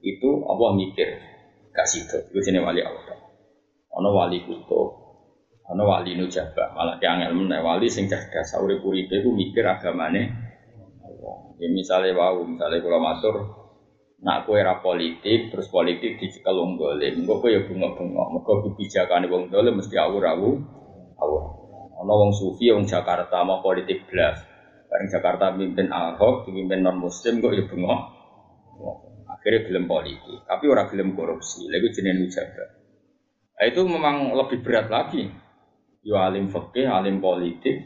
itu 0.05 0.45
Allah 0.45 0.69
mikir 0.77 1.34
gak 1.75 1.87
situ. 1.91 2.17
Itu 2.31 2.39
jenis 2.39 2.63
wali 2.63 2.79
Allah. 2.79 3.19
Ono 3.99 4.09
wali 4.15 4.39
kuto, 4.47 4.81
ono 5.67 5.83
wali 5.83 6.15
nujaba. 6.15 6.71
Malah 6.71 6.95
yang 7.03 7.27
ilmu 7.31 7.51
wali 7.51 7.91
sing 7.91 8.07
cerdas. 8.07 8.55
Sauri 8.55 8.79
puri 8.79 9.07
ku 9.11 9.29
mikir 9.35 9.67
agamane. 9.67 10.23
Ya 11.55 11.67
misalnya 11.71 12.11
wau, 12.19 12.43
misalnya 12.43 12.83
kalau 12.83 12.99
matur, 12.99 13.35
nak 14.19 14.43
kue 14.43 14.59
era 14.59 14.83
politik, 14.83 15.55
terus 15.55 15.71
politik 15.71 16.19
dicekel 16.19 16.51
wong 16.51 16.75
dolim. 16.75 17.23
Engko 17.23 17.39
kowe 17.39 17.47
ya 17.47 17.63
bunga-bunga. 17.63 18.23
Mergo 18.35 18.53
kebijakane 18.67 19.31
wong 19.31 19.47
dolim 19.47 19.79
mesti 19.79 19.95
awur-awur. 19.95 20.59
Awur. 21.15 21.43
Ono 22.03 22.13
wong 22.19 22.31
sufi 22.35 22.75
wong 22.75 22.83
Jakarta 22.83 23.47
mau 23.47 23.63
politik 23.63 24.03
blas. 24.11 24.43
Bareng 24.91 25.07
Jakarta 25.07 25.55
mimpin 25.55 25.87
Ahok, 25.87 26.43
dipimpin 26.47 26.83
non 26.83 26.99
muslim 26.99 27.39
kok 27.39 27.55
ya 27.55 27.63
bunga 27.67 28.15
akhirnya 29.45 29.69
gelem 29.69 29.85
politik, 29.85 30.41
tapi 30.49 30.65
orang 30.65 30.89
gelem 30.89 31.13
korupsi. 31.13 31.69
Lalu 31.69 31.93
jenis 31.93 32.17
nujaba. 32.17 32.65
Nah, 33.55 33.65
itu 33.69 33.81
memang 33.85 34.33
lebih 34.33 34.65
berat 34.65 34.89
lagi. 34.89 35.29
Yo 36.01 36.17
alim 36.17 36.49
fakih, 36.49 36.89
alim 36.89 37.21
politik, 37.21 37.77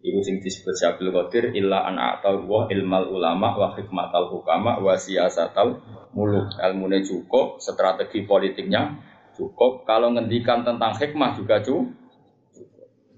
Iku 0.00 0.24
sing 0.24 0.40
disebut 0.40 0.72
Syabul 0.80 1.12
Qadir 1.12 1.52
illa 1.52 1.84
an 1.84 2.00
atau 2.00 2.40
wa 2.48 2.64
ilmal 2.72 3.12
ulama 3.12 3.52
wa 3.52 3.76
hikmatal 3.76 4.32
hukama 4.32 4.80
wa 4.80 4.96
siyasatal 4.96 5.76
muluk. 6.16 6.48
Ilmune 6.56 7.04
cukup, 7.04 7.60
strategi 7.60 8.24
politiknya 8.24 8.96
cukup. 9.36 9.84
Kalau 9.84 10.08
ngendikan 10.16 10.64
tentang 10.64 10.96
hikmah 10.96 11.36
juga 11.36 11.60
cukup. 11.60 11.92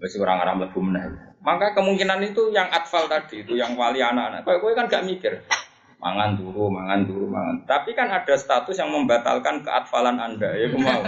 Masih 0.02 0.18
orang 0.26 0.42
Arab 0.42 0.66
lebih 0.66 0.82
meneh. 0.82 1.38
Maka 1.38 1.70
kemungkinan 1.78 2.18
itu 2.26 2.50
yang 2.50 2.66
atfal 2.66 3.06
tadi 3.06 3.46
itu 3.46 3.54
yang 3.54 3.78
wali 3.78 4.02
anak-anak. 4.02 4.42
Kau 4.42 4.74
kan 4.74 4.90
gak 4.90 5.06
mikir 5.06 5.38
mangan 6.02 6.34
dulu, 6.34 6.66
mangan 6.66 7.00
dulu, 7.06 7.30
mangan. 7.30 7.56
Tapi 7.62 7.94
kan 7.94 8.10
ada 8.10 8.34
status 8.34 8.74
yang 8.74 8.90
membatalkan 8.90 9.62
keatfalan 9.62 10.18
Anda, 10.18 10.50
ya 10.58 10.66
mau. 10.74 10.98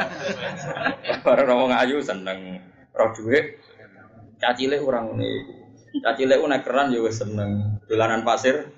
Para 1.26 1.42
orang 1.42 1.74
ayu 1.82 1.98
seneng 1.98 2.62
roh 2.94 3.10
duit, 3.10 3.58
cacile 4.38 4.78
orang 4.78 5.18
ini, 5.18 5.30
cacile 5.98 6.38
unek 6.38 6.62
keran 6.62 6.94
ya 6.94 7.02
seneng, 7.10 7.82
dolanan 7.90 8.22
pasir 8.22 8.70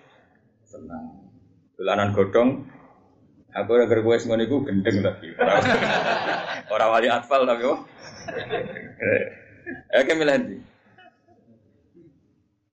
seneng, 0.64 1.28
dolanan 1.76 2.16
godong. 2.16 2.64
Aku 3.56 3.72
udah 3.72 3.88
gue 3.88 4.16
semua 4.20 4.36
niku 4.36 4.60
gendeng 4.68 5.00
lagi. 5.00 5.32
Orang 6.72 6.92
wali 6.92 7.08
atfal 7.08 7.48
tapi 7.48 7.64
oh. 7.64 7.80
Eh, 9.96 10.04
kemilih 10.04 10.60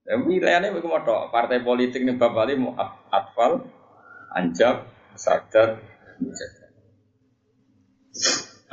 Ya 0.04 0.20
pilihannya 0.20 0.76
itu 0.76 0.84
mau 0.84 1.00
partai 1.32 1.64
politik 1.64 2.04
nih 2.04 2.20
bapak 2.20 2.44
Ali 2.44 2.60
mau 2.60 2.76
atfal, 3.08 3.64
anjab, 4.36 4.84
sadar, 5.16 5.80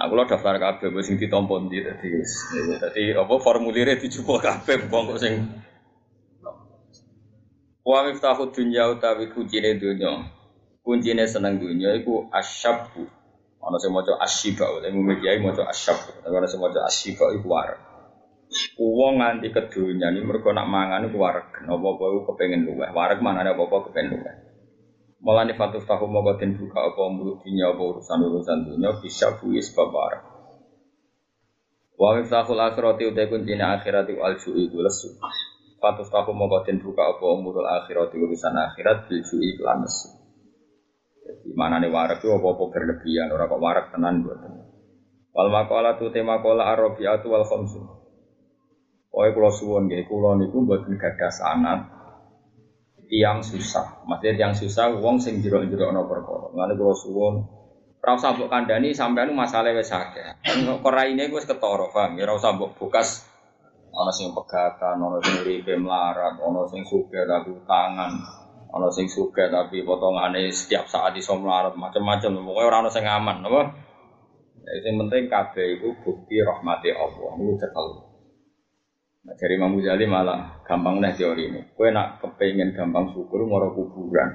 Aku 0.02 0.18
lo 0.18 0.26
daftar 0.26 0.58
kabeh 0.58 0.90
wis 0.98 1.06
sing 1.10 1.22
ditompo 1.22 1.62
ndi 1.62 1.86
dadi 1.86 2.10
dadi 2.82 3.14
apa 3.14 3.34
formulire 3.38 4.02
dijupuk 4.02 4.42
kabeh 4.42 4.90
wong 4.90 5.14
kok 5.14 5.22
sing 5.22 5.46
Wa 7.82 8.06
miftahu 8.06 8.54
dunya 8.54 8.86
utawi 8.94 9.34
kuncine 9.34 9.78
dunya. 9.82 10.30
Kuncine 10.86 11.26
seneng 11.26 11.58
dunya 11.58 11.98
iku 11.98 12.30
asyabu. 12.30 13.10
Ana 13.62 13.78
sing 13.82 13.90
maca 13.90 14.18
asyiba, 14.22 14.70
utawa 14.70 14.94
mung 14.94 15.10
kiai 15.18 15.42
maca 15.42 15.66
asyab. 15.66 15.98
Ana 16.26 16.46
sing 16.46 16.62
maca 16.62 16.86
asyiba 16.86 17.34
iku 17.34 17.46
wareg. 17.50 17.91
Uang 18.76 19.24
nganti 19.24 19.48
kedunya 19.48 20.12
ini 20.12 20.28
mereka 20.28 20.52
nak 20.52 20.68
mangan 20.68 21.08
itu 21.08 21.16
wareg. 21.16 21.48
Apa-apa 21.64 22.04
itu 22.12 22.20
kepengen 22.28 22.68
luweh. 22.68 22.92
Wareg 22.92 23.24
mana 23.24 23.48
ada 23.48 23.56
apa-apa 23.56 23.88
kepengen 23.88 24.20
luweh. 24.20 24.36
Malah 25.22 25.48
nih 25.48 25.56
fatus 25.56 25.86
tahu 25.86 26.10
mau 26.10 26.26
den 26.36 26.58
buka 26.58 26.82
apa 26.82 27.02
mulut 27.14 27.46
dunia 27.46 27.70
apa 27.72 27.80
urusan 27.80 28.26
urusan 28.26 28.58
dunia 28.68 28.90
bisa 29.00 29.38
buis 29.38 29.70
babar. 29.72 30.20
Wa 31.96 32.18
miftahul 32.18 32.58
akhirati 32.58 33.06
utai 33.06 33.30
kuncinya 33.30 33.78
akhirati 33.78 34.18
al 34.18 34.36
ju'i 34.42 34.68
itu 34.68 34.82
lesu. 34.82 35.14
Fatus 35.78 36.10
tahu 36.10 36.34
mau 36.34 36.50
den 36.66 36.82
buka 36.82 37.08
apa 37.08 37.22
umurul 37.22 37.70
akhirati 37.70 38.18
urusan 38.18 38.58
akhirat 38.58 39.08
bil 39.08 39.22
kelan 39.62 39.86
lesu. 39.86 40.10
Jadi 41.22 41.54
nih 41.54 41.90
wareg 41.94 42.20
itu 42.20 42.28
apa-apa 42.34 42.64
berlebihan 42.74 43.30
orang 43.30 43.48
kok 43.48 43.62
wareg 43.62 43.86
tenan 43.94 44.26
buat. 44.26 44.42
Wal 45.38 45.48
makola 45.54 45.96
tu 45.96 46.10
tema 46.10 46.42
kola 46.42 46.68
arabiatu 46.74 47.30
wal 47.30 47.46
khamsu. 47.46 48.01
Pokoknya 49.12 49.36
kalau 49.36 49.52
suwon 49.52 49.92
gak, 49.92 50.08
kalau 50.08 50.40
niku 50.40 50.58
buat 50.64 50.88
gadah 50.88 51.32
sanat 51.32 51.80
tiang 53.12 53.44
susah. 53.44 54.08
Maksudnya 54.08 54.40
tiang 54.40 54.56
susah, 54.56 54.96
uang 54.96 55.20
sing 55.20 55.44
jero 55.44 55.60
jero 55.68 55.92
no 55.92 56.08
perkara. 56.08 56.48
Lalu 56.56 56.80
kalau 56.80 56.96
suwon, 56.96 57.36
rasa 58.00 58.32
mbok 58.32 58.48
kandani 58.48 58.96
sampai 58.96 59.28
nu 59.28 59.36
masalah 59.36 59.76
wes 59.76 59.92
akeh. 59.92 60.40
Korai 60.80 61.12
ini 61.12 61.28
gue 61.28 61.44
ketoro, 61.44 61.92
paham? 61.92 62.16
Ya 62.16 62.24
rasa 62.24 62.56
mbok 62.56 62.80
bukas 62.80 63.28
Ono 63.92 64.08
sing 64.08 64.32
pegatan, 64.32 65.04
ono 65.04 65.20
sing 65.20 65.44
uripe 65.44 65.76
melarat, 65.76 66.40
ono 66.40 66.64
sing 66.72 66.88
sugih 66.88 67.28
tapi 67.28 67.52
tangan. 67.68 68.12
Ono 68.72 68.88
sing 68.88 69.12
suka 69.12 69.52
tapi 69.52 69.84
potongane 69.84 70.48
setiap 70.48 70.88
saat 70.88 71.12
iso 71.20 71.36
melarat 71.36 71.76
macam-macam. 71.76 72.40
Pokoknya 72.40 72.68
orang 72.72 72.82
ono 72.88 72.92
sing 72.92 73.04
aman, 73.04 73.44
apa? 73.44 73.62
Ya, 74.64 74.72
yang 74.88 74.96
penting 75.04 75.28
kabeh 75.28 75.68
itu 75.76 75.92
bukti 76.08 76.40
rahmati 76.40 76.96
Allah. 76.96 77.32
Itu 77.36 77.54
cekel. 77.60 77.88
Nah, 79.22 79.38
dari 79.38 79.54
Imam 79.54 79.78
Ghazali 79.78 80.06
malah 80.10 80.66
gampang 80.66 80.98
nih 80.98 81.14
teori 81.14 81.44
ini. 81.54 81.62
Kue 81.78 81.94
nak 81.94 82.22
kepengen 82.22 82.74
gampang 82.74 83.14
syukur 83.14 83.46
ngoro 83.46 83.78
kuburan. 83.78 84.34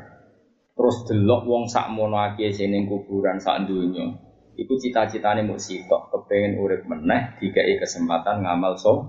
Terus 0.76 0.96
delok 1.10 1.42
wong 1.48 1.64
sak 1.66 1.90
mono 1.90 2.20
akeh 2.20 2.54
sing 2.54 2.70
kuburan 2.86 3.42
sak 3.42 3.66
dunya. 3.66 4.14
Iku 4.56 4.78
cita-citane 4.78 5.44
mau 5.44 5.60
sitok, 5.60 6.08
kepengen 6.14 6.56
urip 6.62 6.86
meneh 6.88 7.36
dikai 7.42 7.76
kesempatan 7.76 8.46
ngamal 8.46 8.78
so. 8.78 9.04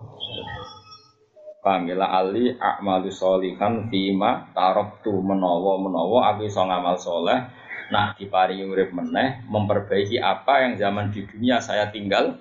Ya 1.67 1.99
ali 1.99 2.55
a'malu 2.55 3.11
solihan 3.11 3.91
fima 3.91 4.55
tarok 4.55 5.03
tu 5.03 5.11
menawa 5.19 5.75
menawa 5.75 6.31
aku 6.31 6.47
iso 6.47 6.63
ngamal 6.63 6.95
soleh 6.95 7.43
nah 7.91 8.15
diparingi 8.15 8.63
urip 8.63 8.95
meneh 8.95 9.43
memperbaiki 9.51 10.15
apa 10.15 10.63
yang 10.63 10.79
zaman 10.79 11.11
di 11.11 11.27
dunia 11.27 11.59
saya 11.59 11.91
tinggal 11.91 12.39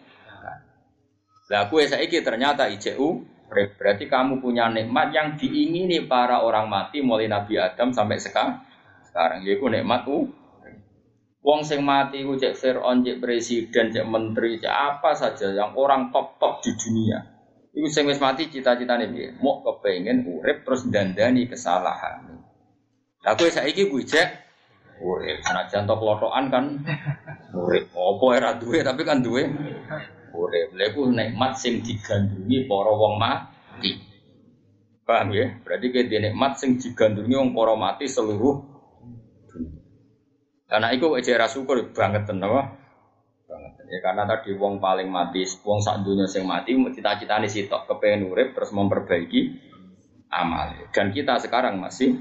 lah 1.46 1.70
aku 1.70 1.78
saiki 1.82 2.26
ternyata 2.26 2.66
ICU 2.66 3.22
berarti 3.78 4.10
kamu 4.10 4.42
punya 4.42 4.66
nikmat 4.66 5.14
yang 5.14 5.38
diingini 5.38 6.02
para 6.10 6.42
orang 6.42 6.66
mati 6.66 6.98
mulai 6.98 7.30
Nabi 7.30 7.54
Adam 7.54 7.94
sampai 7.94 8.18
sekarang 8.18 8.66
sekarang 9.06 9.46
yaitu 9.46 9.70
nikmat 9.70 10.02
u 10.10 10.26
Wong 11.46 11.62
sing 11.62 11.86
mati 11.86 12.26
ku 12.26 12.34
cek 12.34 12.58
Fir'aun, 12.58 13.06
cek 13.06 13.22
presiden, 13.22 13.94
cek 13.94 14.02
menteri, 14.02 14.58
cek 14.58 14.66
apa 14.66 15.14
saja 15.14 15.54
yang 15.54 15.78
orang 15.78 16.10
top-top 16.10 16.58
di 16.58 16.74
dunia. 16.74 17.22
Iku 17.70 17.86
sing 17.86 18.10
wis 18.10 18.18
mati 18.18 18.50
cita-citane 18.50 19.06
piye? 19.14 19.30
Mau 19.38 19.62
kepengen 19.62 20.26
urip 20.26 20.66
terus 20.66 20.90
dandani 20.90 21.46
kesalahan. 21.46 22.42
Aku 23.22 23.46
saiki 23.46 23.86
ku 23.86 24.02
cek 24.02 24.26
urip. 24.98 25.38
Senajan 25.46 25.86
tok 25.86 26.02
lotokan 26.02 26.50
kan 26.50 26.64
urip. 27.54 27.94
Apa 27.94 28.26
era 28.34 28.50
duwe 28.58 28.82
tapi 28.82 29.06
kan 29.06 29.22
duwe 29.22 29.46
urip. 30.36 30.76
Lha 30.76 30.92
iku 30.92 31.08
nikmat 31.08 31.56
sing 31.56 31.80
digandrungi 31.80 32.68
para 32.68 32.92
wong 32.92 33.16
mati. 33.16 33.92
Paham 35.08 35.32
ya? 35.32 35.56
Berarti 35.64 35.86
kayak 35.88 36.12
nikmat 36.12 36.60
sing 36.60 36.76
digandrungi 36.76 37.32
wong 37.32 37.50
para 37.56 37.74
mati 37.74 38.04
seluruh 38.04 38.76
karena 40.66 40.90
itu 40.90 41.06
aja 41.14 41.46
syukur 41.46 41.78
banget 41.94 42.26
apa? 42.26 42.62
Banget. 43.46 43.72
Ya 43.86 43.98
karena 44.02 44.26
tadi 44.26 44.50
wong 44.58 44.82
paling 44.82 45.06
mati, 45.06 45.46
wong 45.62 45.78
sak 45.78 46.02
dunia 46.02 46.26
sing 46.26 46.42
mati 46.42 46.74
cita 46.74 47.22
cita 47.22 47.38
sih 47.46 47.70
tok 47.70 47.86
kepengen 47.86 48.26
urip 48.26 48.50
terus 48.58 48.74
memperbaiki 48.74 49.62
amal. 50.34 50.74
Dan 50.90 51.14
kita 51.14 51.38
sekarang 51.38 51.78
masih 51.78 52.18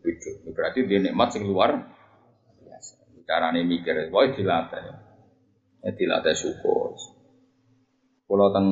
hidup. 0.00 0.56
Berarti 0.56 0.88
dia 0.88 0.96
nikmat 1.04 1.28
sing 1.28 1.44
luar 1.44 1.76
biasa. 2.64 3.04
Carane 3.28 3.60
mikir, 3.68 4.08
wah 4.08 4.24
dilatih. 4.32 4.84
Ya 5.84 5.90
dilatih 5.92 6.32
syukur. 6.32 6.96
Kalau 8.28 8.52
teng 8.52 8.66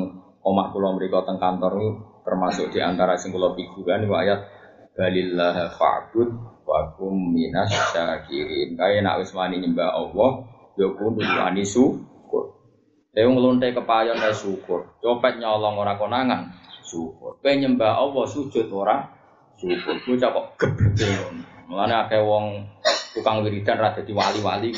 omah 0.44 0.68
pulau 0.68 0.92
mereka 0.92 1.25
teng 1.25 1.40
kantor 1.40 1.72
itu 1.80 1.90
termasuk 2.28 2.66
di 2.76 2.84
antara 2.84 3.16
sing 3.16 3.32
kula 3.32 3.56
pikiran 3.56 4.04
ayat 4.04 4.44
balillah 4.92 5.72
fa'bud 5.72 6.28
wakum 6.66 7.32
minas 7.32 7.72
syakirin. 7.94 8.76
Kaya 8.76 9.00
nak 9.00 9.22
wis 9.22 9.32
wani 9.32 9.62
nyembah 9.62 9.96
Allah, 9.96 10.30
ya 10.76 10.92
kudu 10.92 11.22
wani 11.22 11.62
syukur. 11.62 12.52
Dewe 13.16 13.32
ngeluntai 13.32 13.72
kepayon 13.72 14.20
ya 14.20 14.34
syukur. 14.34 15.00
Copet 15.00 15.40
nyolong 15.40 15.80
ora 15.80 15.96
konangan, 15.96 16.52
syukur. 16.84 17.40
Kowe 17.40 17.54
nyembah 17.54 17.96
Allah 17.96 18.25
sujud 18.28 18.66
ora 18.68 19.08
syukur. 19.56 19.96
Bocah 20.04 20.30
kok 20.34 20.46
gebleke 20.60 21.08
Mulane 21.66 22.06
akeh 22.06 22.22
wong 22.22 22.62
tukang 23.10 23.42
wiridan 23.42 23.82
ra 23.82 23.90
dadi 23.90 24.14
wali-wali. 24.14 24.70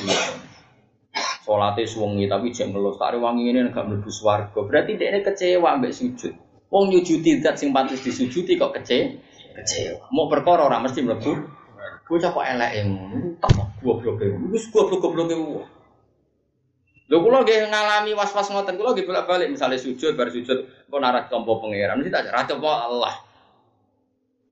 Salate 1.48 1.88
suwengi 1.88 2.28
tapi 2.28 2.52
jek 2.52 2.68
ngelus 2.68 3.00
tak 3.00 3.16
wangi 3.16 3.48
ini 3.48 3.72
gak 3.72 3.88
mlebu 3.88 4.12
swarga. 4.12 4.60
Berarti 4.68 5.00
dekne 5.00 5.24
kecewa 5.24 5.80
mbek 5.80 5.96
sujud. 5.96 6.36
Wong 6.68 6.92
nyujudi 6.92 7.40
zat 7.40 7.56
sing 7.56 7.72
pantes 7.72 8.04
disujudi 8.04 8.60
kok 8.60 8.76
kecewa. 8.76 9.16
Kecewa. 9.56 10.12
Mau 10.12 10.28
perkara 10.28 10.68
ora 10.68 10.76
mesti 10.76 11.00
mlebu 11.00 11.56
Bocah 12.08 12.32
kok 12.32 12.40
elek 12.40 12.72
ngono, 12.88 13.36
tak 13.36 13.52
goblok 13.84 14.24
e. 14.24 14.32
Wis 14.48 14.72
goblok-goblok 14.72 15.28
e. 15.28 15.36
Lho 17.08 17.16
kula 17.20 17.44
nggih 17.44 17.68
ngalami 17.68 18.16
was-was 18.16 18.48
ngoten, 18.48 18.80
kula 18.80 18.96
nggih 18.96 19.04
bolak-balik 19.04 19.52
misalnya 19.52 19.76
sujud 19.76 20.16
bar 20.16 20.32
sujud 20.32 20.88
kok 20.88 21.00
narak 21.00 21.28
tompo 21.28 21.60
pangeran, 21.60 22.00
mesti 22.00 22.08
tak 22.08 22.32
ra 22.32 22.48
Allah. 22.48 23.14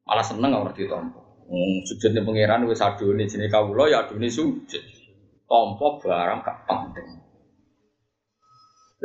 Malah 0.05 0.25
seneng 0.25 0.53
ora 0.53 0.73
ditompo. 0.77 1.49
Hmm, 1.49 1.81
sujudnya 1.89 2.21
pangeran 2.29 2.69
wis 2.69 2.85
adone 2.85 3.25
jenenge 3.25 3.49
kawula 3.49 3.89
ya 3.89 4.05
adone 4.05 4.29
sujud. 4.29 4.96
Tompo 5.47 6.03
barang 6.03 6.43
gak 6.43 6.59
penting. 6.67 7.09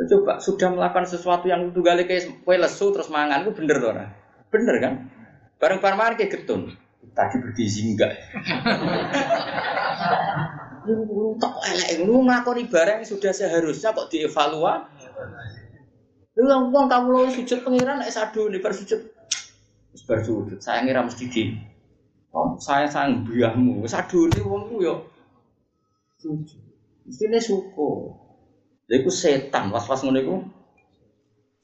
Coba 0.02 0.42
sudah 0.42 0.74
melakukan 0.74 1.06
sesuatu 1.06 1.46
yang 1.46 1.70
tunggale 1.70 2.08
kayak 2.10 2.42
kue 2.42 2.58
lesu 2.58 2.90
terus 2.90 3.06
mangan 3.12 3.46
itu 3.46 3.54
bener 3.54 3.78
tuh 3.78 3.94
Bener 4.50 4.76
kan? 4.82 4.94
Bareng-bareng 5.62 6.18
kayak 6.18 6.42
getun. 6.42 6.74
Tadi 7.14 7.36
bergizi 7.38 7.94
enggak. 7.94 8.10
Lu 10.82 11.38
tak 11.38 11.62
elek, 11.62 12.02
lu 12.02 12.26
ngakoni 12.26 12.66
barang 12.66 13.06
yang 13.06 13.06
sudah 13.06 13.30
seharusnya 13.30 13.94
kok 13.94 14.10
dievaluasi. 14.10 15.06
Lu 16.34 16.50
yang 16.50 16.74
uang 16.74 16.90
kamu 16.90 17.08
lo 17.14 17.30
sujud 17.30 17.62
pengiran, 17.62 18.02
nek 18.02 18.10
sadu 18.10 18.50
nih 18.50 18.58
bersujud. 18.58 18.98
Bersujud, 19.94 20.58
saya 20.58 20.82
ngira 20.82 21.06
mesti 21.06 21.30
di. 21.30 21.54
Oh, 22.34 22.58
saya 22.58 22.90
sayang 22.90 23.22
biahmu, 23.22 23.86
sadu 23.86 24.26
nih 24.26 24.42
uang 24.42 24.74
ku 24.74 24.82
Sujud, 26.22 26.62
nih 27.02 27.42
suko. 27.42 27.90
Jadi 28.86 29.10
setan, 29.10 29.74
was-was 29.74 30.06
ngono 30.06 30.18
iku. 30.22 30.36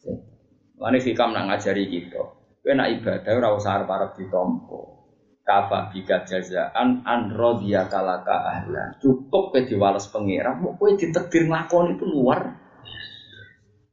Setan. 0.03 0.99
fikam 0.99 1.31
nak 1.31 1.47
ngajari 1.47 1.87
kita. 1.87 2.23
Kowe 2.59 2.73
nak 2.75 2.91
ibadah 2.91 3.33
ora 3.39 3.55
usah 3.55 3.79
arep-arep 3.79 4.19
ditampa 4.19 4.99
kafa 5.49 5.89
bika 5.89 6.29
jazaan 6.29 7.01
an 7.09 7.33
rodiya 7.33 7.89
kalaka 7.89 8.37
ahla 8.37 8.93
cukup 9.01 9.57
ke 9.57 9.65
diwales 9.65 10.13
pengira 10.13 10.53
mau 10.53 10.77
kue 10.77 10.93
ditekdir 11.01 11.49
nglakoni 11.49 11.97
itu 11.97 12.05
luar 12.05 12.53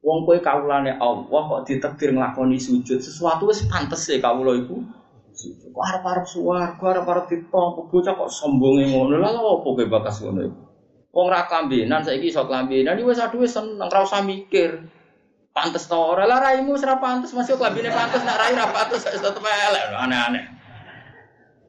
wong 0.03 0.27
kue 0.27 0.43
kaulane 0.43 0.99
Allah 0.99 1.43
kok 1.47 1.63
ditekdir 1.71 2.11
nglakoni 2.11 2.59
sujud 2.59 2.99
sesuatu 2.99 3.47
wis 3.47 3.63
pantes 3.71 4.03
ya 4.11 4.19
kawula 4.19 4.51
iku 4.59 4.83
kok 5.35 5.83
arep-arep 5.83 6.25
kok 6.79 6.87
arep-arep 6.87 7.25
ditompo 7.27 7.91
bocah 7.91 8.15
kok 8.15 8.31
sombonge 8.31 8.87
ngono? 8.87 9.19
Lha 9.19 9.35
opo 9.35 9.75
kowe 9.75 9.85
bakas 9.85 10.23
ngono 10.23 10.39
iku? 10.47 10.61
Wong 11.15 11.27
ra 11.31 11.47
kambenan 11.47 12.03
saiki 12.03 12.27
iso 12.31 12.43
klambenan 12.43 12.99
wis 13.03 13.23
aduh 13.23 13.43
wis 13.43 13.55
seneng 13.55 13.87
ra 13.87 14.03
usah 14.03 14.23
mikir. 14.23 14.83
Pantes 15.55 15.87
to 15.87 15.95
ora? 15.95 16.27
Lah 16.27 16.43
raimu 16.43 16.75
ora 16.75 16.99
pantes 16.99 17.31
masih 17.31 17.55
klambine 17.55 17.87
pantes 17.87 18.19
nak 18.27 18.35
rai 18.35 18.51
ra 18.51 18.67
pantes 18.67 19.07
tetep 19.07 19.39
elek 19.39 19.83
aneh-aneh. 19.95 20.43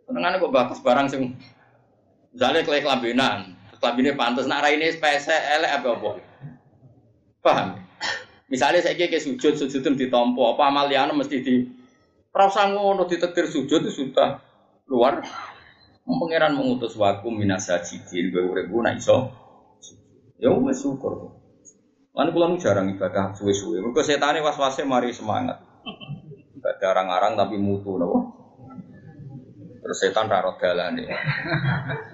Senengane 0.06 0.42
kok 0.42 0.50
bagus 0.50 0.82
barang 0.82 1.06
sing 1.06 1.38
misalnya 2.34 2.66
klek 2.66 2.82
kelambinan, 2.82 3.54
kelambine 3.78 4.18
pantas 4.18 4.50
nak 4.50 4.66
raine 4.66 4.90
spese 4.90 5.34
elek 5.34 5.82
apa 5.82 5.88
apa. 5.94 6.10
Paham? 7.42 7.68
Misalnya 8.50 8.82
saya 8.82 8.94
kayak 8.94 9.22
sujud 9.22 9.54
sujud 9.58 9.82
itu 9.82 10.06
ditompo 10.06 10.54
apa 10.54 10.70
amal 10.70 10.90
liyane 10.90 11.14
mesti 11.14 11.42
di 11.42 11.75
rasa 12.36 12.68
ngono 12.68 13.08
ditetir 13.08 13.48
sujud 13.48 13.80
itu 13.88 13.92
sudah 14.12 14.44
luar. 14.92 15.24
Pangeran 16.06 16.54
mengutus 16.54 16.94
waku 16.94 17.34
minas 17.34 17.66
sajidin 17.66 18.30
gue 18.30 18.44
urip 18.44 18.70
nak 18.70 19.00
iso. 19.00 19.32
Ya 20.38 20.54
wis 20.54 20.78
syukur. 20.84 21.34
Lan 22.14 22.30
kula 22.30 22.54
jarang 22.62 22.92
ibadah 22.94 23.34
suwe-suwe. 23.34 23.82
Mergo 23.82 24.04
setane 24.06 24.38
was-wase 24.38 24.86
mari 24.86 25.10
semangat. 25.10 25.58
Ibadah 26.60 26.88
arang-arang 26.94 27.34
tapi 27.34 27.58
mutu 27.58 27.98
napa? 27.98 28.22
Terus 29.82 29.98
setan 29.98 30.30
raro 30.30 30.54
dalane. 30.60 31.10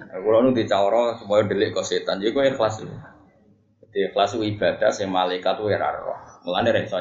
Kulo 0.09 0.41
nu 0.41 0.57
dicawara 0.57 1.21
supaya 1.21 1.45
delik 1.45 1.77
kok 1.77 1.85
setan. 1.85 2.17
Jadi 2.17 2.33
gue 2.33 2.43
ikhlas. 2.49 2.81
Jadi 2.81 3.97
ikhlas 4.09 4.33
ibadah 4.33 4.89
sing 4.89 5.13
malaikat 5.13 5.61
kuwi 5.61 5.77
roh. 5.77 6.17
Mulane 6.49 6.73
ra 6.73 6.81
iso. 6.81 6.97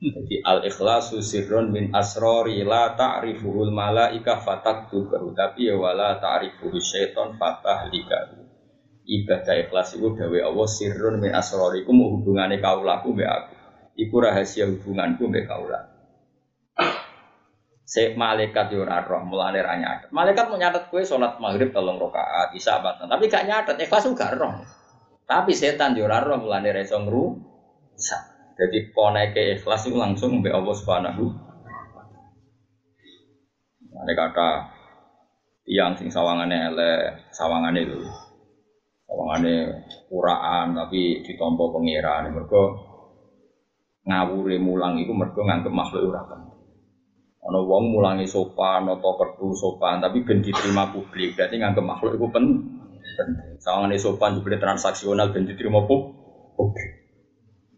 Jadi 0.00 0.40
al 0.40 0.64
ikhlasu 0.64 1.20
sirrun 1.20 1.68
min 1.68 1.92
asrori 1.92 2.64
la 2.64 2.96
ta'rifuhul 2.96 3.68
malaika 3.68 4.40
fataktubahu 4.40 5.36
tapi 5.36 5.68
ya 5.68 5.76
wala 5.76 6.16
ta'rifuhu 6.16 6.80
syaiton 6.80 7.36
lika. 7.92 8.32
Ibadah 9.04 9.56
ikhlas 9.60 10.00
itu 10.00 10.16
dawe 10.16 10.38
Allah 10.40 10.68
sirrun 10.72 11.20
min 11.20 11.36
asrori 11.36 11.84
iku 11.84 11.92
mau 11.92 12.16
hubungane 12.16 12.56
kaulaku 12.64 13.12
mbek 13.12 13.28
aku. 13.28 13.54
Iku 14.00 14.16
rahasia 14.24 14.72
hubunganku 14.72 15.28
mbek 15.28 15.44
kaulaku. 15.44 15.92
Se 17.84 18.16
malaikat 18.16 18.72
yo 18.72 18.88
ora 18.88 19.04
roh 19.04 19.20
mulane 19.26 19.60
ra 19.60 19.74
nyatet. 19.76 20.08
Malaikat 20.14 20.46
mau 20.48 20.56
nyatet 20.56 20.88
kowe 20.88 21.02
salat 21.04 21.42
maghrib 21.42 21.74
tolong 21.74 21.98
rakaat, 21.98 22.54
isya 22.54 22.78
batan. 22.80 23.10
Tapi 23.10 23.26
gak 23.26 23.50
nyatet, 23.50 23.76
ikhlas 23.82 24.06
gak 24.14 24.38
roh. 24.38 24.62
Tapi 25.26 25.50
setan 25.52 25.98
yo 25.98 26.06
ora 26.06 26.22
roh 26.22 26.38
mulane 26.38 26.70
ra 26.70 26.86
iso 26.86 27.02
ngrusak. 27.02 28.29
Jadi 28.60 28.92
poneke 28.92 29.56
ikhlas 29.56 29.88
itu 29.88 29.96
langsung 29.96 30.44
mbek 30.44 30.52
Allah 30.52 30.74
Subhanahu 30.76 31.24
Ada 34.00 34.12
kata 34.16 34.50
tiang 35.64 35.92
sing 35.96 36.08
sawangane 36.08 36.56
elek, 36.72 37.32
sawangane 37.36 37.84
lho. 37.84 38.00
Sawangane 39.04 39.54
kuraan 40.08 40.72
tapi 40.72 41.20
ditompo 41.20 41.68
pangeran. 41.72 42.32
Mergo 42.32 42.80
ngawure 44.08 44.56
mulang 44.56 44.96
iku 45.00 45.12
mergo 45.12 45.40
nganggep 45.44 45.72
makhluk 45.72 46.08
penting. 46.08 46.56
Ana 47.44 47.60
wong 47.60 47.92
mulangi 47.92 48.24
sopan 48.28 48.88
atau 48.88 49.16
kertu 49.16 49.52
sopan 49.56 50.00
tapi 50.00 50.24
ben 50.24 50.40
diterima 50.40 50.88
publik. 50.88 51.36
Berarti 51.36 51.60
nganggep 51.60 51.84
makhluk 51.84 52.16
iku 52.16 52.28
penting. 52.32 52.64
Sawangane 53.60 54.00
sopan 54.00 54.36
juga 54.40 54.56
transaksional 54.56 55.28
ben 55.32 55.44
diterima 55.44 55.84
publik. 55.84 56.99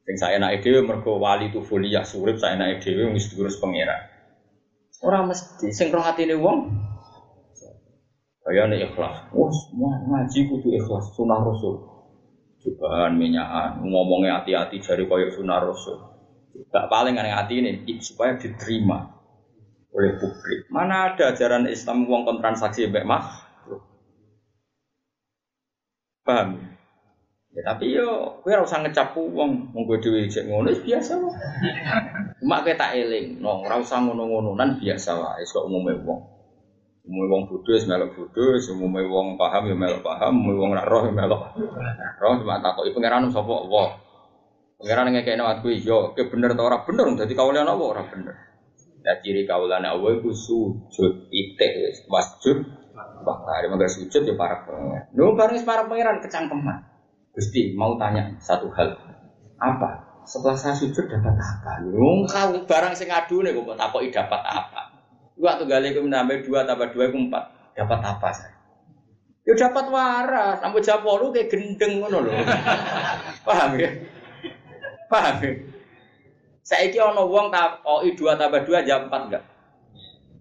Sing 0.03 0.17
saya 0.19 0.43
naik 0.43 0.67
dewe 0.67 0.83
mergo 0.83 1.23
wali 1.23 1.55
tu 1.55 1.63
foliyah 1.63 2.03
surip 2.03 2.37
saya 2.39 2.59
naik 2.59 2.83
dewe 2.83 3.15
wis 3.15 3.31
diurus 3.31 3.63
pangeran. 3.63 4.11
Ora 5.03 5.23
mesti 5.27 5.71
sing 5.71 5.95
roh 5.95 6.03
atine 6.03 6.35
wong 6.39 6.71
Kayane 8.43 8.75
ikhlas. 8.83 9.31
Wah, 9.31 9.51
semua 9.55 10.03
ngaji 10.03 10.51
kudu 10.51 10.75
ikhlas 10.75 11.15
sunah 11.15 11.47
rasul. 11.47 11.79
Cobaan 12.59 13.15
minyakan, 13.19 13.87
ngomongnya 13.87 14.43
hati-hati 14.43 14.83
jari 14.83 15.07
koyok 15.07 15.39
sunah 15.39 15.63
rasul. 15.63 15.99
Gak 16.75 16.91
paling 16.91 17.15
aneh 17.15 17.31
hati 17.31 17.63
ini 17.63 17.71
supaya 18.03 18.35
diterima 18.35 19.15
oleh 19.95 20.19
publik. 20.19 20.67
Mana 20.75 21.15
ada 21.15 21.31
ajaran 21.31 21.71
Islam 21.71 22.05
uang 22.11 22.27
kontransaksi 22.27 22.91
mbak 22.91 23.07
mah? 23.07 23.25
Paham? 26.27 26.72
Ya 27.53 27.63
tapi 27.69 27.93
yo, 27.93 28.41
gue 28.41 28.49
harus 28.49 28.73
ngecap 28.73 29.13
uang, 29.13 29.77
mau 29.77 29.85
gue 29.85 30.01
dewi 30.01 30.25
cek 30.25 30.49
ngono 30.49 30.73
biasa 30.73 31.21
lah. 31.21 31.37
Cuma 32.41 32.65
kita 32.65 32.81
tak 32.81 32.97
eling, 32.97 33.45
no, 33.45 33.61
ora 33.61 33.77
usah 33.77 34.01
ngono-ngono, 34.01 34.57
nan 34.57 34.81
biasa 34.81 35.21
lah, 35.21 35.37
esok 35.37 35.69
umumnya 35.69 36.01
uang. 36.01 36.21
Umumnya 37.05 37.29
wong 37.29 37.43
bodoh, 37.53 37.77
melok 37.77 38.11
bodoh, 38.17 38.57
umumnya 38.57 39.05
wong 39.05 39.37
paham 39.37 39.69
ya 39.69 39.77
melok 39.77 40.01
paham, 40.01 40.33
umumnya 40.41 40.61
wong 40.65 40.73
roh 40.81 41.03
ya 41.05 41.13
melok 41.13 41.43
roh. 42.25 42.33
Cuma 42.41 42.57
takut 42.65 42.89
ibu 42.89 42.97
pangeran 42.97 43.29
sapa 43.29 43.53
Allah. 43.53 43.89
Pangeran 44.81 45.07
ngekekno 45.13 45.45
aku 45.45 45.77
yo, 45.77 46.17
ke 46.17 46.33
bener 46.33 46.57
ta 46.57 46.65
ora 46.65 46.89
bener, 46.89 47.05
dadi 47.21 47.37
kawulan 47.37 47.69
apa 47.69 47.85
ora 47.85 48.03
bener. 48.09 48.37
Nah 49.03 49.19
ciri 49.19 49.43
kaulane 49.45 49.91
Allah 49.91 50.15
itu 50.15 50.31
sujud 50.31 51.27
itik 51.35 52.07
wasjud 52.07 52.63
bakar 53.27 53.67
maka 53.67 53.91
sujud 53.91 54.23
ya 54.23 54.35
para 54.39 54.63
pangeran. 54.63 55.11
Lu 55.13 55.35
bareng 55.35 55.59
para 55.67 55.85
pangeran 55.91 56.23
kecangkeman. 56.23 56.92
Gusti 57.33 57.73
mau 57.73 57.97
tanya 57.97 58.29
satu 58.37 58.69
hal. 58.77 58.93
Apa? 59.57 60.05
Setelah 60.29 60.55
saya 60.55 60.77
sujud 60.77 61.09
dapat 61.09 61.35
apa? 61.35 61.81
Lu 61.83 62.29
kau 62.29 62.53
barang 62.69 62.95
sing 62.95 63.09
adu 63.09 63.41
nih 63.41 63.57
kok 63.57 63.75
takoki 63.75 64.13
dapat 64.13 64.43
apa? 64.45 64.93
Waktu 65.41 65.65
gali 65.65 65.97
aku 65.97 66.05
menambah 66.05 66.45
dua 66.45 66.69
tambah 66.69 66.93
dua 66.93 67.09
aku 67.09 67.19
empat. 67.19 67.45
Dapat 67.73 68.01
apa 68.05 68.29
saya? 68.37 68.55
Ya 69.43 69.59
dapat 69.59 69.91
waras, 69.91 70.63
sampai 70.63 70.85
jawab 70.87 71.19
lu 71.19 71.35
kayak 71.35 71.51
gendeng 71.51 71.99
ngono 71.99 72.31
loh. 72.31 72.37
Paham 73.49 73.75
ya? 73.75 73.91
Paham 75.11 75.37
ya? 75.43 75.53
Saiki 76.63 77.01
ono 77.03 77.27
wong 77.27 77.51
takoki 77.51 78.15
dua 78.15 78.39
tambah 78.39 78.63
dua 78.63 78.87
jam 78.87 79.11
empat 79.11 79.23
enggak? 79.27 79.45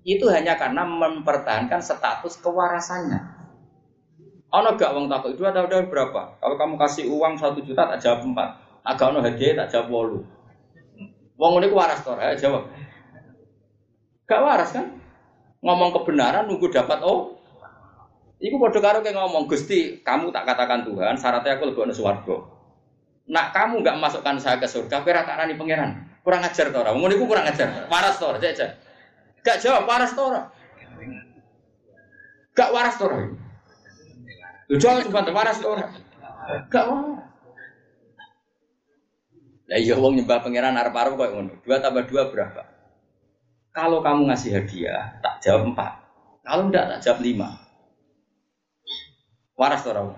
Itu 0.05 0.29
hanya 0.29 0.53
karena 0.59 0.85
mempertahankan 0.85 1.81
status 1.81 2.37
kewarasannya. 2.45 3.40
Ono 4.51 4.75
gak 4.75 4.91
wong 4.91 5.07
takoki 5.07 5.39
dua 5.39 5.55
tambah 5.55 5.71
dua 5.71 5.87
berapa? 5.87 6.21
Kalau 6.43 6.55
kamu 6.59 6.75
kasih 6.75 7.07
uang 7.07 7.39
satu 7.39 7.63
juta 7.63 7.87
tak 7.87 8.03
jawab 8.03 8.27
empat. 8.27 8.49
Agak 8.83 9.15
ono 9.15 9.23
hadiah 9.23 9.63
tak 9.63 9.67
jawab 9.71 9.87
wolu. 9.87 10.19
Wong 11.39 11.63
ini 11.63 11.71
waras 11.71 12.03
tor, 12.03 12.19
ya 12.19 12.35
jawab. 12.35 12.67
Gak 14.27 14.41
waras 14.43 14.75
kan? 14.75 14.91
Ngomong 15.63 15.95
kebenaran 15.95 16.51
nunggu 16.51 16.67
dapat 16.67 16.99
oh. 16.99 17.39
Iku 18.41 18.57
bodoh 18.57 18.81
karo 18.81 19.05
kayak 19.05 19.15
ngomong 19.15 19.45
Gusti, 19.45 20.01
kamu 20.01 20.33
tak 20.33 20.49
katakan 20.49 20.81
Tuhan, 20.81 21.13
syaratnya 21.13 21.61
aku 21.61 21.69
lebih 21.69 21.93
swarga. 21.93 22.41
Nak 23.29 23.53
kamu 23.53 23.85
nggak 23.85 24.01
masukkan 24.01 24.35
saya 24.41 24.57
ke 24.57 24.65
surga, 24.65 25.05
kira 25.05 25.21
tak 25.21 25.37
rani 25.37 25.53
pangeran. 25.55 26.09
Kurang 26.25 26.41
ajar 26.41 26.73
tora, 26.73 26.89
ngomong 26.89 27.13
iku 27.13 27.29
kurang 27.29 27.45
ajar. 27.45 27.85
Waras 27.85 28.17
tora, 28.17 28.41
aja. 28.41 28.67
Gak 29.45 29.57
jawab 29.61 29.85
waras 29.85 30.13
tora. 30.13 30.49
Gak 32.57 32.69
waras 32.73 32.97
tora. 32.97 33.17
Jawab 34.79 35.03
cuma 35.03 35.27
waras 35.35 35.59
tora. 35.59 35.87
Gak 36.71 36.85
waras. 36.87 37.31
Lah 39.71 39.79
iya 39.79 39.95
wong 39.95 40.19
nyembah 40.19 40.43
pangeran 40.43 40.75
arep-arep 40.75 41.15
kok 41.15 41.31
ngono. 41.31 41.53
Dua 41.63 41.79
tambah 41.79 42.03
dua 42.07 42.27
berapa? 42.27 42.63
Kalau 43.71 44.03
kamu 44.03 44.27
ngasih 44.27 44.51
hadiah, 44.51 45.15
tak 45.23 45.39
jawab 45.39 45.71
empat. 45.71 45.91
Kalau 46.43 46.67
enggak, 46.67 46.91
tak 46.91 46.99
jawab 47.07 47.19
lima. 47.23 47.49
Waras 49.55 49.87
orang. 49.87 50.11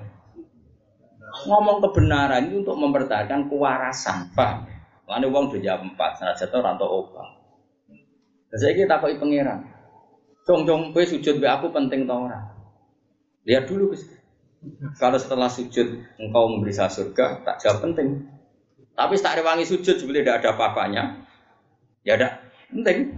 Ngomong 1.46 1.78
kebenaran 1.86 2.50
itu 2.50 2.66
untuk 2.66 2.78
mempertahankan 2.82 3.50
kewarasan, 3.50 4.34
paham? 4.34 4.66
Lalu 5.06 5.26
uang 5.30 5.46
udah 5.54 5.62
jawab 5.62 5.82
empat, 5.86 6.12
sana 6.18 6.34
jatuh 6.34 6.62
rantau 6.66 6.90
obah. 6.90 7.30
Saya 8.54 8.74
kita 8.74 8.98
takut 8.98 9.18
pangeran. 9.18 9.66
Cong 10.46 10.66
cong, 10.66 10.94
gue 10.94 11.04
sujud 11.06 11.42
be 11.42 11.46
aku 11.50 11.70
penting 11.74 12.06
tau 12.06 12.26
orang. 12.26 12.54
Lihat 13.46 13.66
dulu 13.70 13.94
guys. 13.94 14.13
Kalau 14.96 15.20
setelah 15.20 15.52
sujud 15.52 16.04
engkau 16.20 16.44
memberi 16.48 16.72
saya 16.72 16.88
surga, 16.88 17.44
tak 17.44 17.60
jawab 17.60 17.84
penting. 17.90 18.28
Tapi 18.94 19.14
tak 19.20 19.42
rewangi 19.42 19.68
sujud 19.68 20.00
sebetulnya 20.00 20.24
tidak 20.24 20.38
ada 20.40 20.50
apa-apanya. 20.56 21.04
Ya 22.08 22.16
ada 22.16 22.40
penting. 22.72 23.12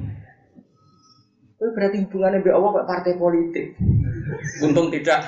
Itu 1.56 1.72
berarti 1.72 1.98
hubungannya 2.06 2.42
dengan 2.42 2.58
Allah 2.62 2.72
kayak 2.76 2.90
partai 2.90 3.14
politik. 3.16 3.68
Untung 4.66 4.90
tidak. 4.90 5.22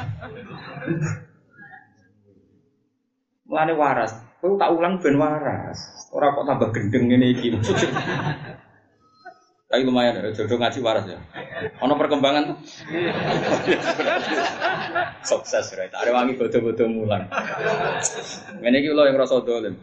Mulane 3.48 3.74
waras. 3.78 4.12
Kowe 4.38 4.54
tak 4.60 4.74
ulang 4.76 5.02
ben 5.02 5.18
waras. 5.18 5.80
Ora 6.14 6.36
kok 6.36 6.46
tambah 6.46 6.70
gendeng 6.72 7.10
ngene 7.10 7.34
iki. 7.34 7.58
Tapi 9.68 9.84
lumayan 9.84 10.24
ya, 10.24 10.32
jodoh 10.32 10.64
ngaji 10.64 10.80
waras 10.80 11.12
ya. 11.12 11.20
Ono 11.84 12.00
perkembangan 12.00 12.56
tuh. 12.56 12.58
Sukses 15.28 15.76
right. 15.76 15.92
Ada 15.92 16.16
wangi 16.16 16.40
bodoh-bodoh 16.40 16.88
mulan. 16.88 17.28
Ini 18.64 18.88
lo 18.96 19.04
yang 19.04 19.20
rasa 19.20 19.44
dolim. 19.44 19.76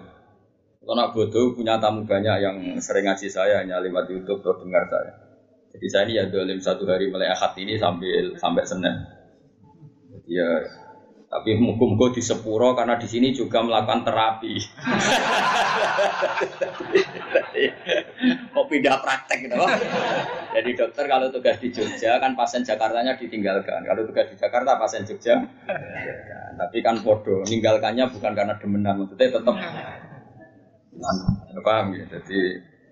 Kalau 0.80 0.96
nak 0.96 1.12
bodoh 1.12 1.52
punya 1.52 1.76
tamu 1.76 2.08
banyak 2.08 2.36
yang 2.40 2.56
sering 2.80 3.04
ngaji 3.04 3.28
saya 3.28 3.60
hanya 3.60 3.76
lewat 3.84 4.08
YouTube 4.08 4.40
atau 4.40 4.56
dengar 4.64 4.88
saya. 4.88 5.20
Jadi 5.76 5.86
saya 5.92 6.08
ini 6.08 6.16
ya 6.16 6.24
dolim 6.32 6.64
satu 6.64 6.88
hari 6.88 7.12
mulai 7.12 7.28
akad 7.28 7.52
ini 7.60 7.76
sambil 7.76 8.40
sampai 8.40 8.64
senin. 8.64 9.04
Ya 10.24 10.64
tapi 11.28 11.60
muka-muka 11.60 12.14
di 12.14 12.22
Sepuro 12.22 12.72
karena 12.72 12.96
di 12.96 13.10
sini 13.10 13.36
juga 13.36 13.60
melakukan 13.60 14.06
terapi. 14.06 14.54
Mau 18.54 18.64
pindah 18.68 19.00
praktek 19.02 19.48
gitu. 19.48 19.56
Jadi 20.54 20.70
dokter 20.78 21.04
kalau 21.10 21.28
tugas 21.34 21.56
di 21.58 21.68
Jogja 21.74 22.16
kan 22.22 22.32
pasien 22.38 22.62
Jakartanya 22.62 23.18
ditinggalkan. 23.18 23.82
Kalau 23.84 24.02
tugas 24.06 24.30
di 24.30 24.36
Jakarta 24.38 24.78
pasien 24.78 25.02
Jogja. 25.02 25.42
Tapi 26.54 26.78
kan 26.86 27.02
podo, 27.02 27.42
meninggalkannya 27.42 28.06
bukan 28.14 28.32
karena 28.32 28.54
demenan, 28.62 29.02
maksudnya 29.02 29.26
tetap 29.34 29.56
paham 31.64 31.86
ya. 31.98 32.04
Jadi 32.06 32.38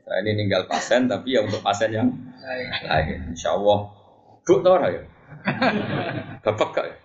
saya 0.03 0.19
ini 0.27 0.31
ninggal 0.43 0.67
pasien 0.67 1.07
tapi 1.07 1.39
ya 1.39 1.47
untuk 1.47 1.63
pasien 1.63 1.95
yang 1.95 2.11
lain. 2.83 3.31
Insya 3.31 3.55
Allah. 3.55 3.87
Bu 4.43 4.59
tau 4.59 4.75
ya? 4.83 5.03
Bapak 6.43 6.69
gak 6.75 6.87
ya? 6.91 6.97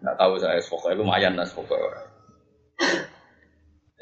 Nggak 0.00 0.16
tahu 0.16 0.38
saya, 0.38 0.62
pokoknya 0.62 1.02
lumayan 1.02 1.34
lah 1.34 1.44
pokoknya. 1.50 2.00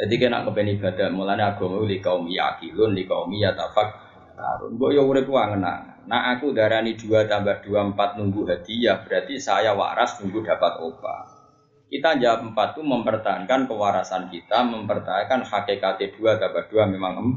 Jadi 0.02 0.18
kena 0.18 0.42
kepen 0.42 0.66
ibadah, 0.66 1.14
mulanya 1.14 1.54
agama 1.54 1.78
li 1.86 2.02
kaum 2.02 2.26
yakilun, 2.26 2.90
li 2.90 3.06
kaum 3.06 3.30
yatafak. 3.30 4.02
Karun, 4.34 4.74
gue 4.74 4.98
yang 4.98 5.06
urip 5.06 5.30
ngena. 5.30 6.02
Nah 6.10 6.34
aku 6.34 6.50
darani 6.50 6.98
dua 6.98 7.30
tambah 7.30 7.62
dua 7.62 7.86
empat 7.86 8.18
nunggu 8.18 8.42
hadiah, 8.50 9.06
berarti 9.06 9.38
saya 9.38 9.78
waras 9.78 10.18
nunggu 10.18 10.42
dapat 10.42 10.82
obat. 10.82 11.30
Kita 11.86 12.18
jawab 12.18 12.50
empat 12.50 12.74
itu 12.74 12.82
mempertahankan 12.82 13.70
kewarasan 13.70 14.26
kita, 14.26 14.66
mempertahankan 14.66 15.46
hakikat 15.46 16.02
dua 16.18 16.34
tambah 16.34 16.66
dua 16.66 16.90
memang 16.90 17.22
em. 17.22 17.30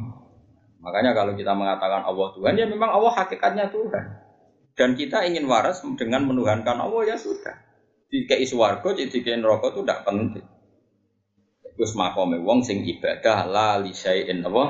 Makanya 0.82 1.13
kalau 1.13 1.38
kita 1.38 1.54
mengatakan 1.54 2.01
Allah 2.01 2.28
Tuhan, 2.34 2.54
ya 2.58 2.65
memang 2.65 2.89
Allah 2.89 3.13
hakikatnya 3.13 3.69
Tuhan. 3.69 4.06
Dan 4.73 4.97
kita 4.97 5.21
ingin 5.30 5.45
waras 5.45 5.86
dengan 5.93 6.25
menuhankan 6.25 6.82
Allah 6.82 7.13
ya 7.13 7.17
sudah. 7.21 7.62
Isu 8.10 8.58
warga, 8.58 8.95
jika 8.97 9.38
neraka 9.38 9.75
itu 9.75 9.82
tidak 9.86 10.01
penting. 10.08 10.54
Terus 11.75 11.91
makome 11.99 12.39
wong 12.39 12.63
sing 12.63 12.88
ibadah 12.88 13.51
la 13.51 13.75
li 13.83 13.91
syai'in 13.91 14.39
apa? 14.47 14.65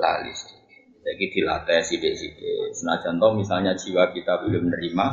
La 0.00 0.24
li 0.24 0.32
Jadi 1.04 1.24
dilatih 1.28 1.84
sidik-sidik. 1.84 2.72
Senajan 2.72 3.20
toh 3.20 3.36
misalnya 3.36 3.76
jiwa 3.76 4.08
kita 4.08 4.40
belum 4.40 4.72
menerima, 4.72 5.06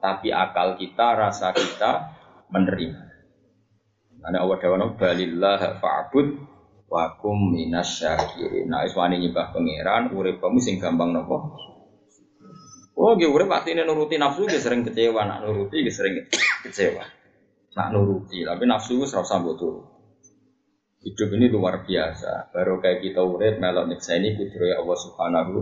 tapi 0.00 0.32
akal 0.32 0.80
kita, 0.80 1.20
rasa 1.20 1.52
kita 1.52 2.16
menerima. 2.48 3.04
Karena 4.24 4.40
Allah 4.40 4.56
dawana 4.56 4.96
balillah 4.96 5.84
fa'bud 5.84 6.28
wa 6.88 7.12
kum 7.20 7.52
minas 7.52 8.00
syakirin. 8.00 8.72
Nah, 8.72 8.88
iswani 8.88 9.20
nyembah 9.20 9.52
pangeran, 9.52 10.16
urip 10.16 10.40
kamu 10.40 10.64
sing 10.64 10.80
gampang 10.80 11.12
nopo? 11.12 11.60
Oh, 12.96 13.12
gue 13.20 13.28
urip 13.28 13.52
pasti 13.52 13.76
nuruti 13.76 14.16
nafsu, 14.16 14.48
gue 14.48 14.56
sering 14.56 14.80
kecewa, 14.80 15.28
nak 15.28 15.44
nuruti, 15.44 15.84
gue 15.84 15.92
sering 15.92 16.24
kecewa. 16.64 17.04
Nak 17.76 17.88
nuruti, 17.92 18.48
tapi 18.48 18.64
nafsu 18.64 18.96
gue 18.96 19.04
serasa 19.04 19.44
butuh. 19.44 19.93
Hidup 21.04 21.36
ini 21.36 21.52
luar 21.52 21.84
biasa. 21.84 22.48
Baru 22.48 22.80
kayak 22.80 23.04
kita 23.04 23.20
urip 23.20 23.60
melok 23.60 23.92
ini 23.92 24.40
kudroy 24.40 24.72
Allah 24.72 24.96
Subhanahu 24.96 25.54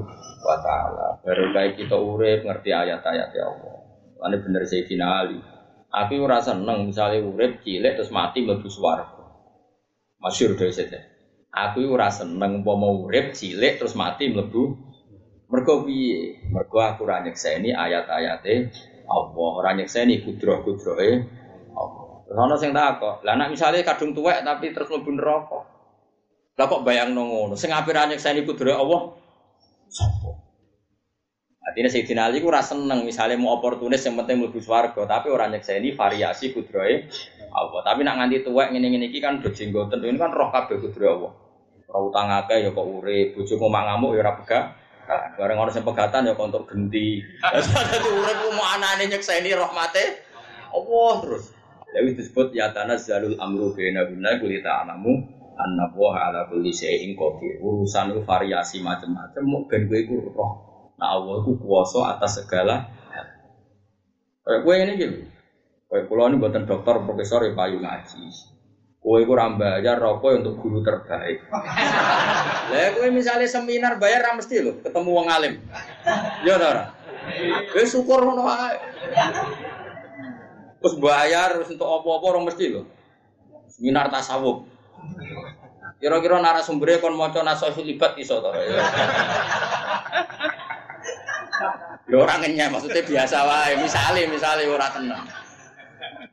wa 0.47 0.57
taala. 0.63 1.19
Baru 1.27 1.51
kayak 1.51 1.83
kita 1.83 1.99
urip 1.99 2.47
ngerti 2.47 2.71
ayat-ayat 2.71 3.35
ya 3.35 3.45
Allah. 3.51 3.77
Ini 4.23 4.37
bener 4.39 4.63
Sayyidina 4.63 5.07
Ali. 5.27 5.43
Aku 5.91 6.15
ora 6.23 6.39
seneng 6.39 6.87
misalnya 6.87 7.27
urip 7.27 7.59
cilik 7.67 7.99
terus 7.99 8.15
mati 8.15 8.47
mlebu 8.47 8.71
swarga. 8.71 9.19
Masyhur 10.23 10.55
dari 10.55 10.71
saja. 10.71 11.03
Aku 11.51 11.91
ora 11.91 12.07
seneng 12.15 12.63
umpama 12.63 12.87
urip 12.95 13.35
cilik 13.35 13.83
terus 13.83 13.99
mati 13.99 14.31
mlebu 14.31 14.93
Mergo 15.53 15.85
piye? 15.85 16.49
Mergo 16.49 16.81
aku 16.81 17.05
ora 17.05 17.21
nyekseni 17.21 17.77
ayat-ayate 17.77 18.73
Allah, 19.05 19.51
ora 19.61 19.77
nyekseni 19.77 20.25
kudroh-kudrohe 20.25 21.11
Allah. 21.13 21.42
Terus 22.33 22.49
ana 22.49 22.57
sing 22.57 22.73
takok, 22.73 23.21
lah 23.29 23.37
nek 23.37 23.53
misale 23.53 23.85
kadung 23.85 24.17
tuwek 24.17 24.41
tapi 24.41 24.73
terus 24.73 24.89
mlebu 24.89 25.21
neraka. 25.21 25.69
Lah 26.57 26.65
kok 26.65 26.81
bayangno 26.81 27.29
ngono? 27.29 27.61
Sing 27.61 27.69
ape 27.69 27.93
ora 27.93 28.09
nyekseni 28.09 28.49
kudrohe 28.49 28.73
Allah? 28.73 29.13
Sopo? 29.93 30.41
Artinya 31.61 31.93
Sayyidina 31.93 32.33
Ali 32.33 32.41
ku 32.41 32.49
ora 32.49 32.65
seneng 32.65 33.05
misalnya 33.05 33.37
mau 33.37 33.61
oportunis 33.61 34.01
yang 34.09 34.17
penting 34.17 34.41
mlebu 34.41 34.65
swarga, 34.65 35.05
tapi 35.05 35.29
ora 35.29 35.45
nyekseni 35.53 35.93
variasi 35.93 36.57
kudrohe 36.57 37.05
Allah. 37.53 37.81
Tapi 37.85 38.01
nak 38.01 38.17
nganti 38.25 38.49
tuwek 38.49 38.73
ngene-ngene 38.73 39.13
iki 39.13 39.21
kan 39.21 39.45
bejenggoten 39.45 40.01
ini 40.01 40.17
kan 40.17 40.33
roh 40.33 40.49
kabeh 40.49 40.81
kudrohe 40.81 41.13
Allah. 41.13 41.33
Ora 41.93 42.01
utang 42.01 42.33
akeh 42.33 42.65
ya 42.65 42.73
kok 42.73 42.89
urip, 42.89 43.37
bojomu 43.37 43.69
mangamuk 43.69 44.17
ya 44.17 44.25
ora 44.25 44.41
pegah. 44.41 44.65
Bareng 45.37 45.61
orang 45.61 45.77
yang 45.77 45.85
pegatan 45.85 46.25
ya 46.25 46.33
kontok 46.33 46.65
genti. 46.65 47.21
Ada 47.45 47.61
tuh 48.01 48.25
urip 48.25 48.57
mau 48.57 48.65
anane 48.73 49.05
nyekseni 49.13 49.53
rahmate 49.53 50.25
Allah 50.73 51.13
terus. 51.21 51.61
Lalu 51.93 52.17
disebut 52.17 52.57
ya 52.57 52.73
tanah 52.73 52.97
zalul 52.97 53.37
amru 53.37 53.77
guna 53.77 54.41
kulita 54.41 54.85
anamu 54.85 55.13
anna 55.53 55.93
wa 55.93 56.17
ala 56.17 56.49
kulli 56.49 56.73
syai'in 56.73 57.13
qadir. 57.13 57.61
Urusan 57.61 58.17
itu 58.17 58.21
variasi 58.25 58.81
macam-macam 58.81 59.69
ben 59.69 59.89
gue 59.89 59.99
iku 60.09 60.33
roh. 60.33 60.53
Nah 60.97 61.19
Allah 61.21 61.45
itu 61.45 61.53
kuasa 61.61 62.17
atas 62.17 62.41
segala 62.41 62.89
hal. 63.13 63.27
Kayak 64.49 64.89
ini 64.89 64.93
gitu. 64.97 65.19
Kayak 65.93 66.09
pulau 66.09 66.33
ini 66.33 66.41
buatan 66.41 66.65
dokter, 66.65 66.97
profesor, 67.05 67.45
ya 67.45 67.53
payu 67.53 67.77
ngaji. 67.77 68.25
Kue 69.03 69.27
kurang 69.27 69.59
bayar 69.59 69.99
rokok 69.99 70.41
untuk 70.41 70.63
guru 70.63 70.79
terbaik. 70.81 71.45
Lah 72.71 72.89
kue 72.95 73.11
misalnya 73.11 73.51
seminar 73.51 73.99
bayar 73.99 74.23
ra 74.23 74.39
mesti 74.39 74.63
ketemu 74.79 75.11
wong 75.11 75.27
alim. 75.27 75.59
Ya 76.47 76.55
ora. 76.55 76.95
Wis 77.75 77.91
syukur. 77.93 78.23
Terus 80.83 80.99
bayar 80.99 81.55
terus 81.55 81.71
untuk 81.71 81.87
apa-apa 81.87 82.27
orang 82.35 82.51
mesti 82.51 82.65
lho. 82.75 82.83
Seminar 83.71 84.11
tasawuf. 84.11 84.67
Kira-kira 86.03 86.43
narasumbernya 86.43 86.99
kon 86.99 87.15
maca 87.15 87.47
nasihul 87.47 87.87
libat 87.87 88.19
iso 88.19 88.43
to. 88.43 88.51
Ya 92.11 92.17
ora 92.19 92.35
ngenyek 92.43 92.75
maksudnya 92.75 93.07
biasa 93.07 93.39
wae. 93.47 93.79
Misale 93.79 94.27
misale 94.27 94.67
ora 94.67 94.91
tenang. 94.91 95.23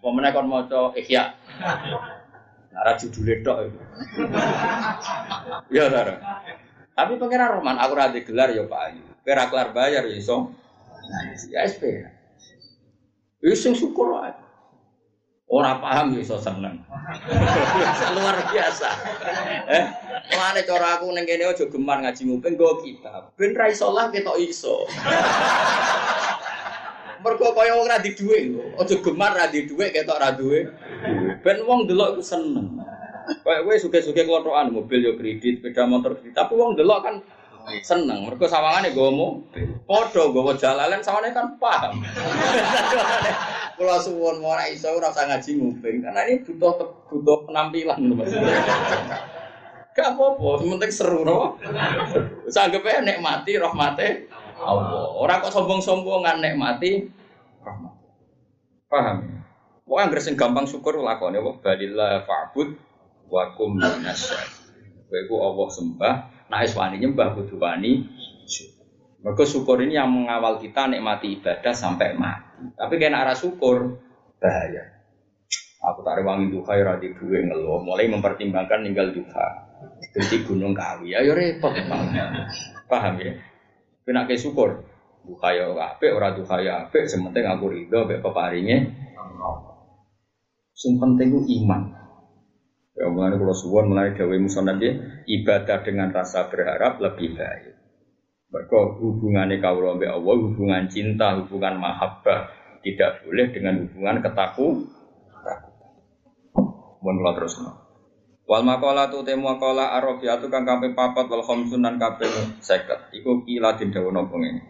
Pemenang 0.02 0.34
kon 0.34 0.50
maca 0.50 0.90
ihya. 0.98 1.38
Nara 2.74 2.98
judulnya 2.98 3.36
tok 3.46 3.58
itu. 3.70 3.80
ya 5.70 5.86
Nara. 5.94 6.18
Tapi 6.98 7.16
pengen 7.16 7.48
Roman, 7.48 7.80
aku 7.80 7.94
rada 7.96 8.20
gelar 8.20 8.50
ya 8.52 8.68
Pak 8.68 8.82
Ayu. 8.92 9.04
Kira 9.24 9.48
kelar 9.48 9.72
bayar 9.72 10.04
ya 10.10 10.16
iso. 10.18 10.52
Ya 11.54 11.64
SP. 11.64 12.10
Ya 13.40 13.56
sing 13.56 13.72
syukur 13.72 14.20
aja. 14.20 14.36
Orang 15.50 15.82
paham 15.82 16.14
ya 16.14 16.22
iso 16.22 16.38
seneng. 16.38 16.86
Luar 18.16 18.38
biasa. 18.54 18.90
Eh, 19.66 19.86
mana 20.38 20.62
cara 20.62 21.02
aku 21.02 21.10
neng 21.10 21.26
kene 21.26 21.50
aja 21.50 21.66
gemar 21.66 22.06
ngaji 22.06 22.22
nguping 22.30 22.54
go 22.54 22.78
kita. 22.86 23.34
Ben 23.34 23.58
ra 23.58 23.66
iso 23.72 23.90
lah 23.90 24.14
ketok 24.14 24.38
iso. 24.38 24.86
Mergo 27.26 27.58
kaya 27.58 27.82
wong 27.82 27.90
ra 27.90 27.98
di 27.98 28.14
dhuwit. 28.14 28.78
Aja 28.78 28.96
gemar 29.02 29.34
ra 29.34 29.50
di 29.50 29.66
dhuwit 29.66 29.90
ketok 29.90 30.22
ra 30.22 30.38
duwe. 30.38 30.70
Ben 31.42 31.66
wong 31.66 31.90
delok 31.90 32.20
iku 32.20 32.22
seneng. 32.22 32.78
Kayak 33.42 33.62
kowe 33.66 33.76
suge-suge 33.78 34.22
kelothokan 34.26 34.74
mobil 34.74 35.06
yo 35.06 35.14
kredit, 35.14 35.62
sepeda 35.62 35.86
motor 35.86 36.18
kredit, 36.18 36.34
tapi 36.34 36.58
wong 36.58 36.74
delok 36.74 37.06
kan 37.06 37.16
seneng. 37.84 38.28
Mergo 38.28 38.46
sawangane 38.50 38.92
nggawa 38.92 39.12
mobil. 39.12 39.68
Padha 39.86 40.24
nggawa 40.28 40.54
jalalan 40.58 41.02
sawane 41.04 41.30
kan 41.32 41.56
paham. 41.62 42.04
Kula 43.80 43.96
suwun 44.04 44.44
ora 44.44 44.68
iso 44.68 44.92
ora 44.92 45.08
usah 45.08 45.24
ngaji 45.30 45.52
nguping 45.56 46.04
karena 46.04 46.22
ini 46.28 46.44
butuh 46.44 46.76
butuh 47.08 47.48
penampilan. 47.48 48.00
Gak 49.96 50.16
apa-apa, 50.16 50.64
penting 50.64 50.92
seru 50.92 51.24
no. 51.24 51.56
Sanggepnya 52.52 53.04
nikmati 53.04 53.56
rahmate 53.56 54.28
Allah. 54.60 55.16
Orang 55.16 55.40
kok 55.44 55.56
sombong-sombongan 55.56 56.44
nikmati 56.44 57.08
rahmat. 57.64 57.94
Paham? 58.92 59.18
Pokoknya 59.90 60.06
anggere 60.06 60.22
sing 60.22 60.36
gampang 60.38 60.70
syukur 60.70 61.02
lakone 61.02 61.42
wa 61.42 61.58
balillah 61.58 62.22
fa'bud 62.22 62.78
wa 63.26 63.44
kum 63.58 63.80
minasy. 63.80 64.38
Kowe 65.10 65.22
ku 65.26 65.36
Allah 65.42 65.68
sembah, 65.74 66.14
wis 66.50 66.74
wani 66.74 66.98
nyembah 66.98 67.38
kudu 67.38 67.62
wani 67.62 68.10
Mereka 69.20 69.44
syukur 69.44 69.84
ini 69.84 70.00
yang 70.00 70.08
mengawal 70.16 70.64
kita 70.64 70.88
nikmati 70.88 71.36
ibadah 71.36 71.76
sampai 71.76 72.16
mati. 72.16 72.72
Tapi 72.80 72.96
kena 72.96 73.28
arah 73.28 73.36
syukur 73.36 74.00
bahaya. 74.40 74.96
Aku 75.92 76.08
tak 76.08 76.24
rewangi 76.24 76.48
duha 76.48 76.80
ya 76.80 76.96
di 76.96 77.12
duwe 77.12 77.44
ngeluh. 77.44 77.84
Mulai 77.84 78.08
mempertimbangkan 78.08 78.80
tinggal 78.80 79.12
duha. 79.12 79.48
Di 80.16 80.38
gunung 80.48 80.72
kawi. 80.72 81.20
Ayo 81.20 81.36
repot. 81.36 81.76
Paham 82.88 83.20
ya? 83.20 83.36
Kena 84.08 84.24
ke 84.24 84.40
syukur. 84.40 84.88
Duha 85.28 85.50
ya 85.52 85.68
apik, 85.76 86.16
ora 86.16 86.32
duha 86.32 86.56
ya 86.64 86.74
apik. 86.88 87.12
Sementing 87.12 87.44
aku 87.44 87.76
ridho 87.76 88.08
mbek 88.08 88.24
peparinge. 88.24 88.88
Sing 90.80 90.96
penting 90.96 91.44
iman. 91.44 91.99
Ya 93.00 93.08
mulai 93.08 93.40
kalau 93.40 93.56
suwon 93.56 93.96
mulai 93.96 94.12
gawe 94.12 94.36
musonat 94.36 94.84
ibadah 95.24 95.88
dengan 95.88 96.12
rasa 96.12 96.52
berharap 96.52 97.00
lebih 97.00 97.32
baik. 97.40 97.80
Mereka 98.52 99.00
hubungannya 99.00 99.64
kaulah 99.64 99.96
mbak 99.96 100.20
Allah, 100.20 100.36
hubungan 100.36 100.84
cinta, 100.92 101.38
hubungan 101.40 101.80
mahabbah 101.80 102.52
tidak 102.84 103.24
boleh 103.24 103.48
dengan 103.56 103.88
hubungan 103.88 104.20
ketaku. 104.20 104.68
Mohon 107.00 107.16
kalau 107.24 107.34
terus 107.40 107.56
Wal 108.50 108.66
makola 108.66 109.14
tu 109.14 109.22
temu 109.22 109.46
makola 109.46 109.94
arabiatu 109.94 110.50
kang 110.50 110.66
kaping 110.66 110.98
papat 110.98 111.30
wal 111.30 111.46
khamsun 111.46 111.86
nan 111.86 112.02
kaping. 112.02 112.58
Iku 113.14 113.46
kila 113.46 113.78
den 113.78 113.94
dawa 113.94 114.10
napa 114.10 114.34
ngene. 114.34 114.62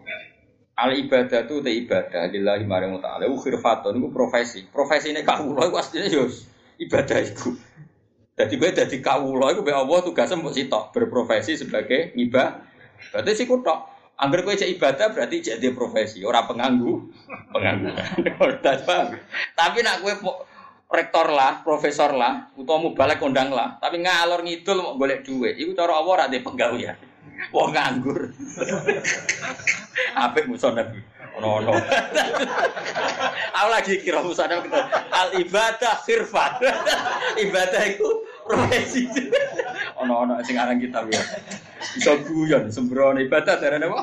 Al 0.75 0.99
ibadah 0.99 1.47
tu 1.47 1.63
te 1.63 1.71
ibadah 1.71 2.27
lillahi 2.27 2.67
maring 2.67 2.99
ta'ala. 2.99 3.23
Khirfatun 3.23 4.03
iku 4.03 4.11
profesi. 4.11 4.67
Profesine 4.67 5.23
kawula 5.23 5.71
iku 5.71 5.79
asline 5.79 6.11
yo 6.11 6.27
ibadah 6.75 7.23
iku. 7.23 7.55
Dadi 8.39 8.55
kowe 8.55 8.71
dadi 8.71 9.03
kawula 9.03 9.51
iku 9.51 9.67
mbek 9.67 9.75
Allah 9.75 9.99
tugasnya 9.99 10.39
mbok 10.39 10.55
sitok 10.55 10.83
berprofesi 10.95 11.59
sebagai 11.59 12.15
ibadah 12.15 12.69
Berarti 13.11 13.31
sih 13.35 13.47
kutok. 13.47 13.79
Angger 14.19 14.43
kowe 14.43 14.51
cek 14.51 14.71
ibadah 14.75 15.15
berarti 15.15 15.39
dia 15.39 15.71
profesi, 15.71 16.19
orang 16.27 16.43
penganggu, 16.43 17.07
penganggu. 17.55 17.87
Tapi 19.55 19.79
nak 19.79 20.03
kowe 20.03 20.43
rektor 20.91 21.31
lah, 21.31 21.63
profesor 21.63 22.11
lah, 22.11 22.51
utawa 22.59 22.91
balik 22.91 23.23
kondang 23.23 23.55
lah, 23.55 23.79
tapi 23.79 24.03
ngalor 24.03 24.43
ngidul 24.43 24.83
mau 24.83 24.99
golek 24.99 25.23
duit, 25.23 25.55
itu 25.55 25.71
cara 25.71 25.95
Allah 25.95 26.27
ora 26.27 26.75
ya. 26.75 26.99
Wong 27.55 27.71
nganggur. 27.71 28.35
Apik 30.27 30.51
musuh 30.51 30.75
Nabi. 30.75 30.99
Ono 31.39 31.63
ono. 31.63 31.71
Aku 33.63 33.67
lagi 33.71 34.03
kira 34.03 34.19
Nabi 34.19 34.67
al 35.07 35.29
ibadah 35.39 36.03
khirfat. 36.03 36.59
ibadah 37.39 37.83
itu 37.87 38.07
profesi. 38.49 39.05
Ono 40.01 40.13
ono 40.25 40.33
sing 40.41 40.57
aran 40.57 40.81
kitab 40.81 41.05
ya. 41.13 41.21
Bisa 41.93 42.17
guyon 42.25 42.73
sembrono 42.73 43.21
ibadah 43.21 43.61
darane 43.61 43.85
apa? 43.85 44.01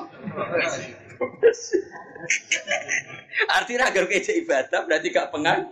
Artinya 3.52 3.90
agar 3.90 4.04
kece 4.06 4.32
ibadah 4.46 4.86
berarti 4.86 5.10
gak 5.10 5.34
pengan. 5.34 5.66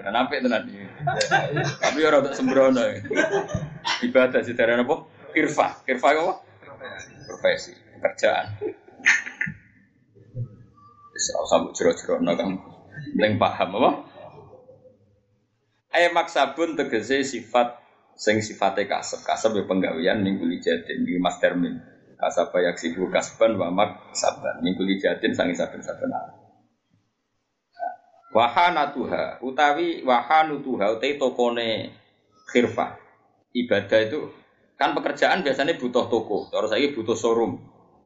Kan 0.00 0.14
apik 0.16 0.40
tenan 0.40 0.64
iki. 0.64 0.84
Tapi 1.76 1.98
ora 2.00 2.24
untuk 2.24 2.32
sembrono. 2.32 2.80
Ibadah 4.00 4.40
sih 4.40 4.56
darane 4.56 4.82
apa? 4.88 4.96
Kirfa. 5.36 5.84
Kirfa 5.84 6.08
apa? 6.16 6.34
Profesi, 7.28 7.76
pekerjaan. 8.00 8.58
Bisa 11.14 11.32
usah 11.44 11.68
jero-jero 11.76 12.16
kan. 12.16 12.50
Penting 13.12 13.36
paham 13.36 13.70
apa? 13.80 13.90
Ayat 15.90 16.14
maksabun 16.14 16.78
tegese 16.78 17.26
sifat 17.26 17.79
sing 18.20 18.44
sifatnya 18.44 18.84
kasep. 18.84 19.24
Kasep 19.24 19.56
ya 19.56 19.64
penggawean 19.64 20.20
ning 20.20 20.36
kuli 20.36 20.60
jatin 20.60 21.08
di 21.08 21.16
mas 21.16 21.40
termin 21.40 21.80
Kasaba 22.20 22.60
yaksibu 22.60 23.08
kasban 23.08 23.56
wa 23.56 23.72
mak 23.72 24.12
saban. 24.12 24.60
Minggu 24.60 24.84
jatin 25.00 25.32
sangi 25.32 25.56
saben-saben 25.56 26.12
Wahana 28.30 28.94
tuha 28.94 29.42
utawi 29.42 30.06
wahanu 30.06 30.60
tuha 30.60 30.92
utai 30.94 31.16
tokone 31.16 31.90
khirfah. 32.52 33.00
Ibadah 33.50 34.00
itu 34.06 34.30
kan 34.78 34.94
pekerjaan 34.94 35.42
biasanya 35.42 35.80
butuh 35.80 36.06
toko. 36.06 36.46
Terus 36.52 36.70
lagi 36.70 36.92
butuh 36.94 37.16
showroom 37.16 37.58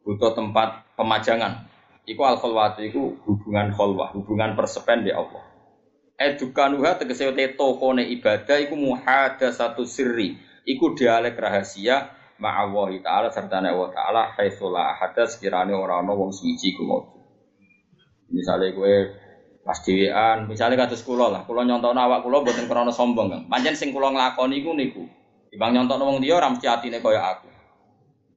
butuh 0.07 0.33
tempat 0.33 0.87
pemajangan. 0.97 1.67
Iku 2.07 2.23
al 2.23 2.39
kholwatu 2.39 2.87
iku 2.87 3.19
hubungan 3.27 3.75
kholwah 3.75 4.15
hubungan 4.15 4.55
persepen 4.55 5.05
di 5.05 5.13
Allah 5.13 5.54
edukanuha 6.19 6.99
tegese 6.99 7.31
tokone 7.59 8.07
ibadah 8.19 8.57
iku 8.63 8.75
muhada 8.79 9.51
satu 9.51 9.83
sirri 9.83 10.39
iku 10.65 10.95
dialek 10.95 11.35
rahasia 11.39 12.11
ma'awahi 12.39 13.03
ta'ala 13.03 13.31
serta 13.31 13.63
Allah 13.63 13.91
ta'ala 13.95 14.23
haitsulah 14.35 14.95
ahada 14.95 15.27
sekiranya 15.27 15.75
orang-orang 15.79 16.29
wong 16.29 16.33
suci 16.35 16.75
ku 16.75 16.87
misalnya 18.35 18.75
gue 18.75 18.95
pas 19.65 19.81
dhewean, 19.81 20.45
misale 20.45 20.77
kados 20.77 21.01
kula 21.01 21.33
lah, 21.33 21.43
kula 21.49 21.65
nyontokno 21.65 21.97
awak 21.97 22.21
kula 22.21 22.45
mboten 22.45 22.69
krana 22.69 22.93
sombong, 22.93 23.33
Kang. 23.33 23.43
Pancen 23.49 23.73
sing 23.73 23.97
kula 23.97 24.13
nglakoni 24.13 24.61
iku 24.61 24.77
niku. 24.77 25.09
Timbang 25.49 25.73
nyontokno 25.73 26.05
wong 26.05 26.19
liya 26.21 26.37
ora 26.37 26.53
mesti 26.53 26.69
atine 26.69 27.01
kaya 27.01 27.33
aku. 27.33 27.49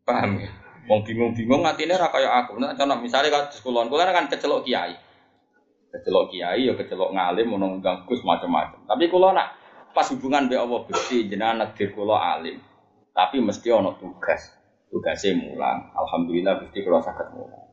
Paham 0.08 0.40
ya? 0.40 0.48
Wong 0.88 1.04
bingung-bingung 1.04 1.68
atine 1.68 2.00
ora 2.00 2.08
kaya 2.16 2.32
aku. 2.32 2.56
Nek 2.64 2.80
contoh 2.80 2.98
misale 3.04 3.28
kados 3.28 3.60
kula, 3.60 3.84
kula 3.92 4.08
kan 4.08 4.32
kecelok 4.32 4.64
kiai. 4.64 4.96
Kecelok 5.88 6.36
kiai 6.36 6.68
ya 6.68 6.74
kecelok 6.76 7.16
ngalim 7.16 7.56
ono 7.56 7.80
ganggus 7.80 8.20
macam-macam. 8.22 8.84
Tapi 8.84 9.04
kula 9.08 9.32
nak 9.32 9.56
pas 9.96 10.08
hubungan 10.12 10.46
mbek 10.46 10.60
Allah 10.60 10.82
Gusti 10.86 11.32
jenengan 11.32 11.64
negir 11.64 11.96
kula 11.96 12.20
alim. 12.20 12.60
Tapi 13.16 13.40
mesti 13.40 13.72
ono 13.72 13.96
tugas. 13.96 14.54
Tugasnya 14.88 15.36
mulang. 15.40 15.92
Alhamdulillah 15.96 16.64
Gusti 16.64 16.84
kula 16.84 17.00
saged 17.00 17.34
mulang. 17.34 17.66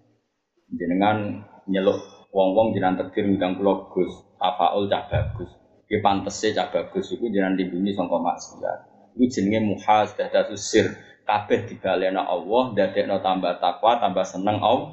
Jenengan 0.71 1.43
nyeluk 1.67 2.31
wong-wong 2.35 2.75
jenengan 2.75 3.07
takdir 3.07 3.31
ngundang 3.31 3.55
kula 3.59 3.87
Gus, 3.95 4.11
tafaul 4.39 4.91
cah 4.91 5.07
bagus. 5.07 5.51
Ki 5.85 6.03
pantese 6.03 6.51
cah 6.57 6.71
bagus 6.71 7.13
iku 7.15 7.31
jenengan 7.31 7.55
lindungi 7.55 7.95
sangka 7.95 8.19
maksiat. 8.19 8.79
Iku 9.15 9.25
jenenge 9.31 9.61
muhasadatus 9.63 10.63
sir. 10.63 10.87
Kabeh 11.25 11.65
dibalena 11.65 12.21
Allah, 12.29 12.77
dadekno 12.77 13.25
tambah 13.25 13.57
takwa, 13.57 13.97
tambah 13.97 14.29
seneng 14.29 14.61
Allah. 14.61 14.93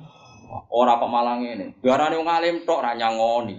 Ora 0.72 1.00
kok 1.00 1.12
malah 1.12 1.40
ngene. 1.40 1.80
Diarani 1.80 2.16
wong 2.20 2.30
alim 2.30 2.56
tok 2.68 2.84
ra 2.84 2.92
nyangoni. 2.96 3.58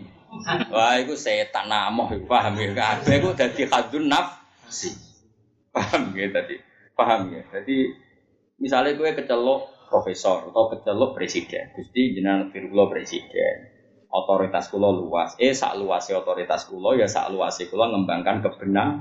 Wah, 0.72 0.96
iku 0.96 1.12
setan 1.12 1.68
namoh, 1.68 2.08
paham 2.24 2.56
ya? 2.56 2.72
Kabeh 2.72 3.20
iku 3.20 3.36
dadi 3.36 3.68
khadun 3.68 4.08
nafsi. 4.08 4.96
Paham 5.68 6.16
ya 6.16 6.32
tadi? 6.32 6.56
Paham 6.96 7.32
ya? 7.36 7.44
Jadi 7.52 7.92
misalnya 8.56 8.96
gue 8.96 9.12
kecelok 9.12 9.92
profesor 9.92 10.48
atau 10.48 10.72
kecelok 10.72 11.12
presiden, 11.12 11.68
Gusti 11.76 12.16
jenengan 12.16 12.48
firula 12.48 12.88
presiden 12.88 13.72
otoritas 14.12 14.68
kulo 14.68 14.92
luas. 14.92 15.34
Eh 15.40 15.56
sak 15.56 15.80
luasnya 15.80 16.20
otoritas 16.20 16.68
kulo 16.68 16.92
ya 16.94 17.08
sak 17.08 17.32
luasnya 17.32 17.72
kulo 17.72 17.88
ngembangkan 17.88 18.44
kebenaran. 18.44 19.00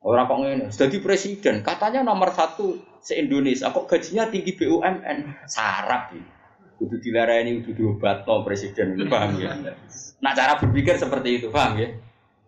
Orang 0.00 0.32
kok 0.32 0.38
ngene, 0.40 0.66
jadi 0.72 0.96
presiden, 1.04 1.60
katanya 1.60 2.00
nomor 2.00 2.32
satu 2.32 2.80
se 3.04 3.20
Indonesia, 3.20 3.68
kok 3.68 3.84
gajinya 3.84 4.32
tinggi 4.32 4.56
BUMN, 4.56 5.44
sarap 5.44 6.16
ya. 6.16 6.24
Kudu 6.80 6.96
dilarani, 7.04 7.60
kudu 7.60 7.76
diobat 7.76 8.24
no 8.24 8.40
presiden, 8.40 8.96
paham 9.12 9.36
ya? 9.36 9.52
Nah 10.24 10.32
cara 10.32 10.56
berpikir 10.56 10.96
seperti 10.96 11.44
itu, 11.44 11.52
paham 11.52 11.76
ya? 11.76 12.00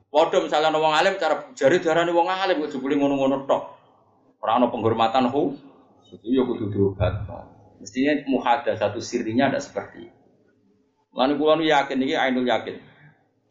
Waduh 0.09 0.49
misalnya 0.49 0.73
wong 0.73 0.97
alim, 0.97 1.21
cara 1.21 1.53
jari 1.53 1.77
darah 1.85 2.09
wong 2.09 2.25
alim, 2.25 2.65
kok 2.65 2.73
jebule 2.73 2.97
ngono-ngono 2.97 3.45
tok. 3.45 3.63
Orang 4.41 4.65
no 4.65 4.67
penghormatan 4.73 5.29
hu, 5.29 5.53
ya 6.25 6.49
kudu 6.49 6.73
diobat. 6.73 7.29
Mestinya 7.85 8.17
muhadah 8.33 8.81
satu 8.81 8.97
sirinya 9.05 9.53
ada 9.53 9.61
seperti 9.61 10.09
itu. 10.09 10.21
Lalu 11.13 11.69
yakin 11.69 12.01
ini 12.01 12.17
ainul 12.17 12.49
yakin. 12.49 12.81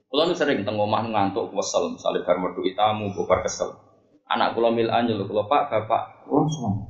Kulo 0.09 0.25
nu 0.25 0.33
sering 0.33 0.65
teng 0.65 0.81
omah 0.81 1.05
ngantuk 1.05 1.53
kesel, 1.53 1.93
misalnya 1.93 2.25
bar 2.25 2.41
metu 2.41 2.65
itamu, 2.65 3.13
bubar 3.13 3.45
kesel. 3.45 3.90
Anak 4.31 4.55
kulo 4.55 4.71
mil 4.71 4.87
anjul, 4.87 5.27
kulo 5.27 5.43
pak 5.51 5.67
bapak, 5.67 6.31
oh 6.31 6.47
semua. 6.47 6.87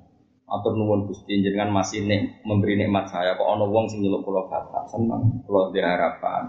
Atur 0.51 0.77
nuwun 0.77 1.08
gusti 1.10 1.41
jenengan 1.41 1.73
masih 1.73 2.04
nek 2.06 2.43
memberi 2.43 2.75
nikmat 2.75 3.08
saya 3.08 3.39
kok 3.39 3.47
ono 3.47 3.71
wong 3.71 3.88
sing 3.89 4.04
nyeluk 4.04 4.21
kulo 4.21 4.45
bapak 4.45 4.86
seneng, 4.93 5.41
kulo 5.47 5.73
harapan. 5.73 6.43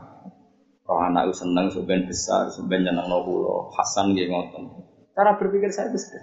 Roh 0.83 0.98
anak 1.00 1.31
seneng 1.33 1.70
sebenarnya 1.70 2.11
besar, 2.11 2.50
sebenarnya 2.52 2.92
nyeneng 2.92 3.07
no 3.09 3.18
kulo, 3.24 3.72
Hasan 3.72 4.12
gitu 4.12 4.28
ngoten. 4.28 4.62
Cara 5.16 5.38
berpikir 5.40 5.70
saya 5.72 5.88
itu 5.88 6.18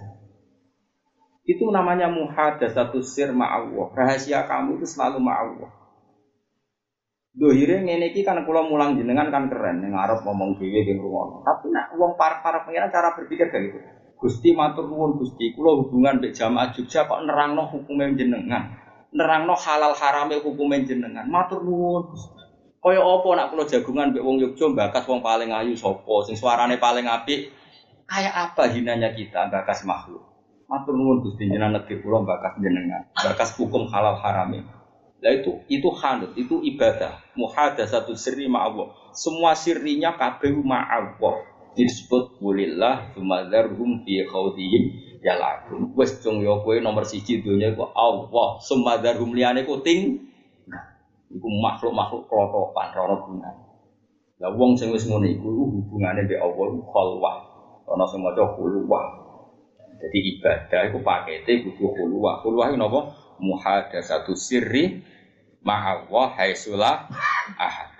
Itu 1.56 1.64
namanya 1.72 2.06
muhadatsatu 2.12 3.02
sir 3.02 3.34
ma'allah. 3.34 3.90
Rahasia 3.90 4.46
kamu 4.46 4.78
itu 4.78 4.86
selalu 4.86 5.18
ma'allah. 5.18 5.70
Dohire 7.30 7.80
ngene 7.80 8.10
iki 8.12 8.26
kan 8.26 8.42
kula 8.42 8.66
mulang 8.66 8.98
jenengan 8.98 9.30
kan 9.32 9.46
keren 9.48 9.82
ning 9.82 9.96
arep 9.96 10.20
ngomong 10.26 10.58
dhewe 10.60 10.82
ge 10.82 10.94
ngrungokno. 10.94 11.46
Tapi 11.46 11.70
nak 11.72 11.94
wong 11.96 12.18
para-para 12.18 12.66
pengiran 12.66 12.92
cara 12.92 13.14
berpikir 13.16 13.48
kayak 13.48 13.70
gitu. 13.70 13.78
Gusti 14.20 14.52
matur 14.52 14.84
nuwun 14.84 15.16
Gusti, 15.16 15.56
kula 15.56 15.80
hubungan 15.80 16.20
mbek 16.20 16.36
jamaah 16.36 16.76
Jogja 16.76 17.08
kok 17.08 17.24
nerangno 17.24 17.64
hukume 17.72 18.12
jenengan. 18.12 18.76
Nerangno 19.16 19.56
halal 19.56 19.96
harame 19.96 20.36
hukume 20.44 20.84
jenengan. 20.84 21.24
Matur 21.24 21.64
nuwun 21.64 22.12
Gusti. 22.12 22.36
Kaya 22.84 23.00
apa 23.00 23.28
nak 23.32 23.48
kula 23.48 23.64
jagungan 23.64 24.12
mbek 24.12 24.20
wong 24.20 24.36
Yogja 24.44 24.68
bakas 24.76 25.08
wong 25.08 25.24
paling 25.24 25.56
ayu 25.56 25.72
sapa, 25.72 26.28
sing 26.28 26.36
suarane 26.36 26.76
paling 26.76 27.08
apik. 27.08 27.48
Kayak 28.04 28.52
apa 28.52 28.68
hinanya 28.68 29.16
kita 29.16 29.48
bakas 29.48 29.88
makhluk. 29.88 30.20
Matur 30.68 30.92
nuwun 31.00 31.24
Gusti 31.24 31.48
jenengan 31.48 31.80
negeri 31.80 32.04
kula 32.04 32.20
bakas 32.20 32.60
jenengan. 32.60 33.08
Bakas 33.16 33.56
hukum 33.56 33.88
halal 33.88 34.20
harame. 34.20 34.68
Lah 35.20 35.32
itu 35.36 35.64
itu 35.68 35.88
hanut, 35.96 36.36
itu 36.36 36.60
ibadah. 36.64 37.20
Muhadatsatu 37.36 38.16
sirri 38.16 38.48
ma'allah. 38.48 39.12
Semua 39.12 39.52
sirrinya 39.52 40.16
kabeh 40.16 40.52
ma'allah. 40.52 41.49
Disebut 41.78 42.42
walillah 42.42 43.14
tsumadzarhum 43.14 44.02
fi 44.02 44.26
khawdihim 44.26 44.84
yalakun. 45.22 45.94
Wes 45.94 46.18
cung 46.20 46.42
yo 46.42 46.60
kowe 46.66 46.76
nomor 46.82 47.06
siji 47.06 47.40
donya 47.40 47.72
iku 47.72 47.90
Allah. 47.94 48.58
Tsumadzarhum 48.58 49.30
liyane 49.32 49.62
ku 49.62 49.78
ting. 49.80 50.26
Iku 51.30 51.46
makhluk-makhluk 51.46 52.26
klotokan 52.26 52.90
ora 52.98 53.16
guna. 53.22 53.50
Lah 54.40 54.50
wong 54.56 54.74
sing 54.74 54.90
wis 54.90 55.06
ngono 55.06 55.30
iku 55.30 55.46
hubungane 55.46 56.26
mbek 56.26 56.40
Allah 56.42 56.66
khalwah. 56.90 57.36
Ana 57.90 58.04
sing 58.06 58.22
maca 58.22 58.44
khulwah. 58.54 59.06
Jadi 60.00 60.18
ibadah 60.36 60.80
iku 60.90 60.98
pakete 61.04 61.62
kudu 61.66 61.86
khulwah. 61.94 62.42
Khulwah 62.42 62.72
iku 62.72 62.78
napa? 62.78 63.00
muhadatsatu 63.40 64.36
sirri 64.36 65.00
ma'allah 65.64 66.36
haitsulah 66.36 67.08
ahad. 67.56 67.90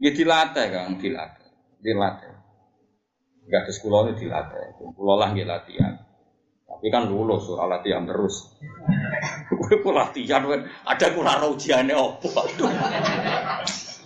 Ya 0.00 0.16
dilatih 0.16 0.66
kan, 0.72 0.96
dilatih. 0.96 1.48
Dilatih. 1.80 2.39
Gak 3.50 3.66
ada 3.66 3.72
sekolah 3.74 3.98
ini 4.06 4.12
dilatih. 4.14 4.78
Kulo 4.94 5.18
lah 5.18 5.34
nggih 5.34 5.42
latihan. 5.42 5.98
Tapi 6.70 6.86
kan 6.86 7.10
lulus 7.10 7.50
soal 7.50 7.66
latihan 7.66 8.06
terus. 8.06 8.54
Gue 9.50 9.82
pun 9.82 9.98
latihan 9.98 10.46
ada 10.86 11.06
kurang 11.10 11.50
ujiannya 11.58 11.98
opo. 11.98 12.30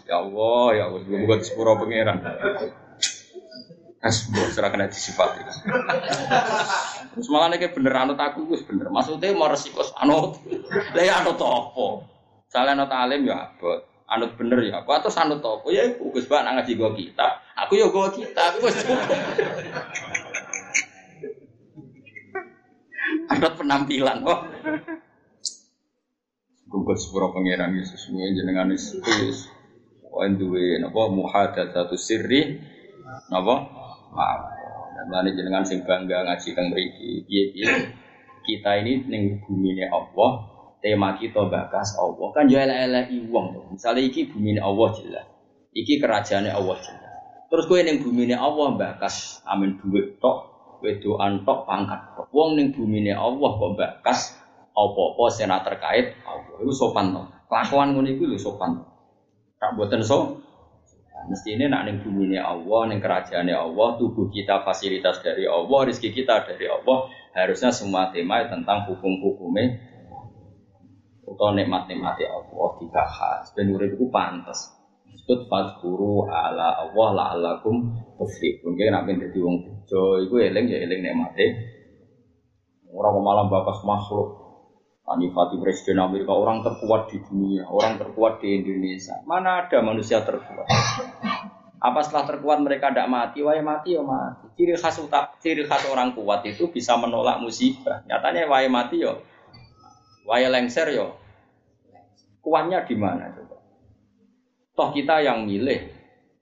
ya 0.09 0.17
Allah, 0.17 0.67
ya 0.73 0.83
Allah, 0.89 1.01
gue 1.05 1.19
bukan 1.29 1.39
sepuro 1.45 1.77
pangeran. 1.77 2.25
Asbuk 4.05 4.53
serahkan 4.53 4.85
hati 4.85 5.01
sifat 5.01 5.41
Terus 7.17 7.29
malah 7.33 7.53
nih 7.53 7.73
bener 7.73 7.95
anut 7.97 8.21
aku 8.21 8.49
gue 8.49 8.65
bener. 8.65 8.89
Maksudnya 8.89 9.37
mau 9.37 9.49
resiko 9.49 9.85
anut. 10.01 10.41
Lah 10.97 11.05
ya 11.05 11.21
anut 11.21 11.41
apa? 11.41 11.87
Salah 12.49 12.73
anut 12.77 12.93
alim 12.93 13.29
ya 13.29 13.49
abot. 13.49 13.81
Anut 14.09 14.37
bener 14.41 14.61
ya 14.65 14.85
apa? 14.85 15.05
Atau 15.05 15.13
anut 15.21 15.41
apa? 15.41 15.69
Ya 15.69 15.89
Gus 16.01 16.29
Bak 16.29 16.49
ngaji 16.49 16.73
gue 16.77 16.91
kitab. 16.97 17.44
Aku 17.55 17.79
ya 17.79 17.87
gue 17.87 18.07
kitab. 18.19 18.59
Wis 18.59 18.83
Anut 23.31 23.53
penampilan 23.55 24.27
kok. 24.27 24.41
Gue 26.75 26.97
sepuro 26.99 27.31
pangeran 27.31 27.73
Yesus 27.79 28.11
gue 28.11 28.27
jenengan 28.35 28.67
Yesus. 28.69 29.51
Wah 30.15 30.31
duwe 30.31 30.79
napa 30.79 31.11
muhadatsatu 31.11 31.95
sirri 31.95 32.59
napa 33.31 33.55
maaf. 34.15 34.41
Dan 35.05 35.37
jenengan 35.37 35.63
sing 35.69 35.85
bangga 35.85 36.25
ngaji 36.25 36.49
teng 36.57 36.73
mriki. 36.73 37.29
Piye-piye 37.29 37.69
kita 38.45 38.81
ini 38.81 39.05
ning 39.05 39.45
bumi 39.45 39.77
Allah, 39.85 40.33
tema 40.81 41.13
kita 41.21 41.45
bakas 41.45 41.97
Allah. 42.01 42.29
Kan 42.33 42.49
yo 42.49 42.57
elek-elek. 42.57 43.13
Misalnya 43.69 44.01
iki 44.01 44.33
bumi 44.33 44.57
Allah 44.57 44.89
jelas. 44.97 45.27
Iki 45.77 46.01
kerajaannya 46.01 46.53
Allah 46.57 46.77
jelas. 46.81 47.04
Terus 47.53 47.65
kowe 47.69 47.81
ning 47.81 48.01
bumi 48.03 48.33
Allah 48.33 48.75
bakas 48.75 49.45
amin 49.45 49.79
duit 49.79 50.19
tok, 50.19 50.37
wedoan 50.81 51.45
tok 51.45 51.69
pangkat 51.69 52.01
tok. 52.17 52.29
Wong 52.35 52.59
ning 52.59 52.73
bumi 52.73 53.11
Allah 53.13 53.51
kok 53.61 53.73
bakas 53.77 54.35
apa-apa 54.75 55.25
sing 55.31 55.49
terkait 55.51 56.19
Allah. 56.27 56.55
Iku 56.59 56.73
sopan 56.75 57.15
to. 57.15 57.23
Kelakuan 57.47 57.95
ngono 57.95 58.09
iku 58.11 58.27
lho 58.27 58.39
sopan. 58.41 58.83
Tak 59.61 59.79
boten 59.79 60.03
so 60.03 60.43
Mesti 61.25 61.57
ini 61.57 61.73
nak 61.73 61.89
neng 61.89 62.05
bumi 62.05 62.29
ini 62.29 62.37
Allah, 62.37 62.85
neng 62.85 63.01
kerajaan 63.01 63.49
Allah, 63.49 63.97
tubuh 63.97 64.29
kita 64.29 64.61
fasilitas 64.61 65.25
dari 65.25 65.49
Allah, 65.49 65.89
rezeki 65.89 66.21
kita 66.21 66.45
dari 66.45 66.69
Allah. 66.69 67.09
Harusnya 67.33 67.73
semua 67.73 68.13
tema 68.13 68.45
tentang 68.45 68.85
hukum-hukumnya 68.93 69.81
utawa 71.25 71.57
nikmat-nikmate 71.57 72.29
Allah 72.29 72.69
dibahas 72.79 73.51
ben 73.57 73.73
urip 73.73 73.97
iku 73.97 74.13
disebut 75.25 75.49
fadhkuru 75.49 76.29
ala 76.29 76.85
Allah 76.85 77.09
la'allakum 77.17 77.97
tuflihun 78.21 78.77
kene 78.77 78.93
nek 78.93 79.09
ben 79.09 79.25
dadi 79.25 79.41
wong 79.41 79.57
bejo 79.65 80.21
iku 80.21 80.37
eling 80.37 80.69
ya 80.69 80.85
eling 80.85 81.01
nikmate 81.01 81.47
ora 82.93 83.09
malah 83.17 83.49
bakas 83.49 83.81
makhluk 83.89 84.45
Anifati 85.05 85.61
Presiden 85.61 86.01
Amerika 86.01 86.33
orang 86.33 86.65
terkuat 86.65 87.13
di 87.13 87.21
dunia, 87.21 87.69
orang 87.69 88.01
terkuat 88.01 88.41
di 88.41 88.57
Indonesia. 88.57 89.21
Mana 89.29 89.61
ada 89.61 89.85
manusia 89.85 90.25
terkuat? 90.25 90.65
Apa 91.77 92.01
setelah 92.01 92.25
terkuat 92.25 92.65
mereka 92.65 92.89
tidak 92.89 93.13
mati? 93.13 93.45
Wah 93.45 93.53
mati 93.61 93.93
ya 93.93 94.01
mati. 94.01 94.49
Ciri 94.57 94.73
khas 94.81 94.97
utak, 95.05 95.37
ciri 95.45 95.69
khas 95.69 95.85
orang 95.93 96.17
kuat 96.17 96.49
itu 96.49 96.73
bisa 96.73 96.97
menolak 96.97 97.37
musibah. 97.37 98.01
Nyatanya 98.09 98.49
wah 98.49 98.65
mati 98.73 99.05
yo, 99.05 99.21
wah 100.25 100.41
lengser 100.41 100.89
yo. 100.97 101.21
Kuatnya 102.41 102.89
di 102.89 102.97
mana? 102.97 103.44
Toh 104.75 104.91
kita 104.91 105.23
yang 105.23 105.47
milih, 105.47 105.87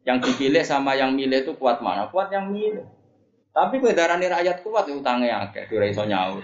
yang 0.09 0.17
dipilih 0.17 0.65
sama 0.65 0.97
yang 0.97 1.13
milih 1.13 1.45
itu 1.45 1.53
kuat 1.61 1.85
mana? 1.85 2.09
Kuat 2.09 2.33
yang 2.33 2.49
milih. 2.49 2.85
Tapi 3.53 3.77
kedarani 3.85 4.33
rakyat 4.33 4.65
kuat 4.65 4.89
itu 4.89 5.05
utangnya 5.05 5.45
akeh, 5.45 5.69
dure 5.69 5.93
iso 5.93 6.09
nyaur. 6.09 6.41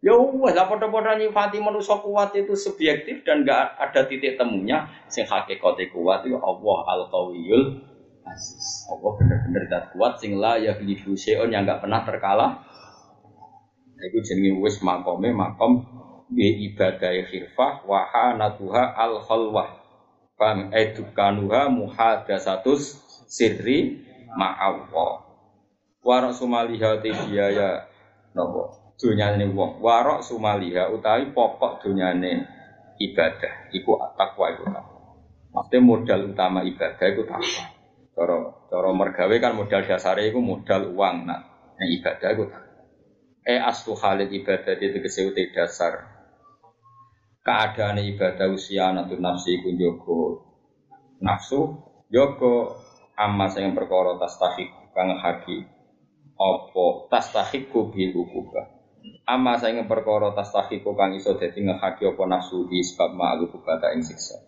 Ya 0.00 0.16
wes 0.16 0.54
lah 0.56 0.68
podo-podo 0.68 1.12
nyifati 1.12 1.60
manusia 1.60 2.00
kuat 2.00 2.32
itu 2.32 2.56
subjektif 2.56 3.24
dan 3.24 3.44
gak 3.44 3.76
ada 3.76 4.08
titik 4.08 4.40
temunya. 4.40 4.88
Sing 5.12 5.28
hakikate 5.28 5.92
kuat 5.92 6.24
itu 6.24 6.40
Allah 6.40 6.78
al-qawiyul 6.96 7.80
aziz. 8.24 8.88
Allah 8.88 9.12
bener-bener 9.20 9.64
dat 9.68 9.84
kuat 9.92 10.16
sing 10.20 10.40
la 10.40 10.56
ya 10.56 10.76
ghlibu 10.76 11.16
seon 11.16 11.52
yang 11.52 11.68
gak 11.68 11.84
pernah 11.84 12.04
terkalah. 12.04 12.64
Iku 13.96 14.20
jenenge 14.24 14.60
wis 14.60 14.80
makome 14.84 15.32
makom 15.32 15.84
bi 16.28 16.64
ibadah 16.70 17.16
khirfah 17.26 17.84
wa 17.84 18.04
hanatuha 18.06 18.96
al 18.96 19.20
khalwah. 19.24 19.85
Paham 20.36 20.68
edukanuha 20.68 21.72
muhadasatus 21.72 23.00
sirri 23.24 24.04
ma'awwa. 24.36 25.24
Wa 26.04 26.16
rasumaliha 26.22 27.00
tijaya 27.00 27.88
nopo 28.36 28.92
dunyane 29.00 29.48
wong. 29.48 29.80
Warok 29.80 30.20
sumaliha 30.20 30.92
utawi 30.92 31.32
pokok 31.32 31.82
dunyane 31.82 32.44
ibadah. 33.00 33.72
Iku 33.72 33.96
takwa 34.16 34.52
iku 34.52 34.64
takwa 34.68 34.96
maksudnya 35.56 35.80
modal 35.80 36.20
utama 36.36 36.60
ibadah 36.68 37.06
iku 37.08 37.24
takwa. 37.24 37.64
Cara 38.12 38.36
cara 38.68 38.90
mergawe 38.92 39.36
kan 39.40 39.56
modal 39.56 39.88
dasare 39.88 40.28
iku 40.28 40.44
modal 40.44 40.92
uang 40.92 41.24
nah 41.24 41.40
ibadah 41.80 42.28
iku 42.36 42.44
takwa 42.52 42.66
eh 43.46 43.62
astu 43.62 43.94
halid 43.94 44.28
ibadah 44.34 44.74
itu 44.74 44.98
kesehute 44.98 45.54
dasar 45.54 46.15
keadaan 47.46 48.02
ibadah 48.02 48.50
usia 48.50 48.90
nanti 48.90 49.14
nafsi 49.14 49.62
iku 49.62 49.70
jogo 49.78 50.18
nafsu 51.22 51.78
jogo 52.10 52.74
amma 53.14 53.46
sing 53.46 53.70
perkara 53.70 54.18
tastahik 54.18 54.68
kang 54.90 55.14
haki 55.14 55.62
apa 56.36 56.84
tastahiku 57.08 57.88
bil 57.94 58.10
hukubah 58.12 58.76
Ama 59.26 59.58
saya 59.58 59.74
ingin 59.74 59.90
perkara 59.90 60.34
tastahiku 60.34 60.94
kang 60.94 61.14
iso 61.14 61.34
dadi 61.38 61.62
ngehaki 61.62 62.06
apa 62.06 62.22
nafsu 62.26 62.66
di 62.70 62.82
sebab 62.82 63.14
ma'alu 63.14 63.50
bukata 63.50 63.94
ing 63.94 64.02
siksa. 64.02 64.38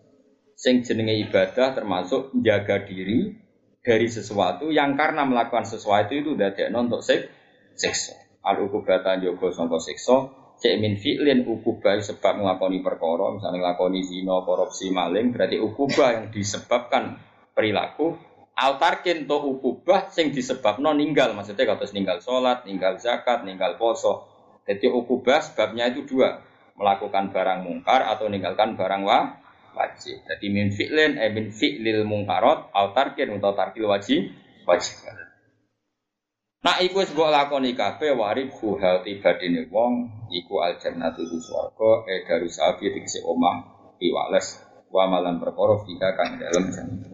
Sing 0.55 0.83
jenenge 0.83 1.15
ibadah 1.27 1.75
termasuk 1.75 2.35
jaga 2.43 2.83
diri 2.83 3.39
dari 3.79 4.07
sesuatu 4.07 4.67
yang 4.71 4.99
karena 4.99 5.23
melakukan 5.23 5.63
sesuatu 5.63 6.11
itu 6.11 6.35
dadekno 6.35 6.87
untuk 6.87 7.03
sik 7.03 7.27
siksa. 7.75 8.15
Al 8.43 8.59
ukubata 8.67 9.19
jogo 9.19 9.51
sangka 9.51 9.79
siksa, 9.83 10.31
cek 10.59 10.75
min 10.77 10.99
fi'lin 10.99 11.47
ukubah 11.47 11.97
sebab 12.03 12.43
nglakoni 12.43 12.83
perkara, 12.83 13.31
misalnya 13.31 13.63
nglakoni 13.63 14.03
zina, 14.03 14.43
korupsi, 14.43 14.91
maling, 14.91 15.31
berarti 15.31 15.55
ukubah 15.55 16.19
yang 16.19 16.25
disebabkan 16.29 17.15
perilaku 17.55 18.19
altarkin 18.59 19.23
to 19.23 19.39
ukubah 19.39 20.11
sing 20.11 20.35
disebabno 20.35 20.91
ninggal 20.91 21.31
maksudnya 21.31 21.63
kados 21.63 21.95
ninggal 21.95 22.19
sholat, 22.19 22.67
ninggal 22.67 22.99
zakat, 22.99 23.47
ninggal 23.47 23.79
poso 23.79 24.27
jadi 24.69 24.85
ukubah 24.93 25.41
sebabnya 25.41 25.89
itu 25.89 26.05
dua, 26.05 26.45
melakukan 26.77 27.33
barang 27.33 27.65
mungkar 27.65 28.05
atau 28.05 28.29
meninggalkan 28.29 28.77
barang 28.77 29.01
wa, 29.01 29.41
wajib. 29.73 30.21
Jadi 30.29 30.45
min 30.53 30.69
fi'lin 30.69 31.17
eh 31.17 31.33
min 31.33 31.49
fi'lil 31.49 32.05
mungkarot 32.05 32.69
au 32.69 32.93
tarkin 32.93 33.33
atau 33.33 33.57
tarkil 33.57 33.89
wajib 33.89 34.29
wajib. 34.69 35.09
Nah, 36.59 36.75
iku 36.83 36.99
wis 36.99 37.15
mbok 37.15 37.31
lakoni 37.31 37.71
kabeh 37.71 38.19
warib 38.19 38.51
hal 38.83 38.99
tibadine 38.99 39.71
wong 39.71 40.27
iku 40.27 40.59
al 40.59 40.75
jannatu 40.75 41.23
swarga 41.39 42.03
e 42.03 42.27
darus 42.27 42.59
sapi 42.59 42.91
tegese 42.91 43.23
omah 43.23 43.63
piwales 43.95 44.59
wa 44.91 45.07
malam 45.07 45.39
perkara 45.39 45.79
fika 45.87 46.19
kang 46.19 46.35
dalem 46.35 46.67
jannah 46.67 47.09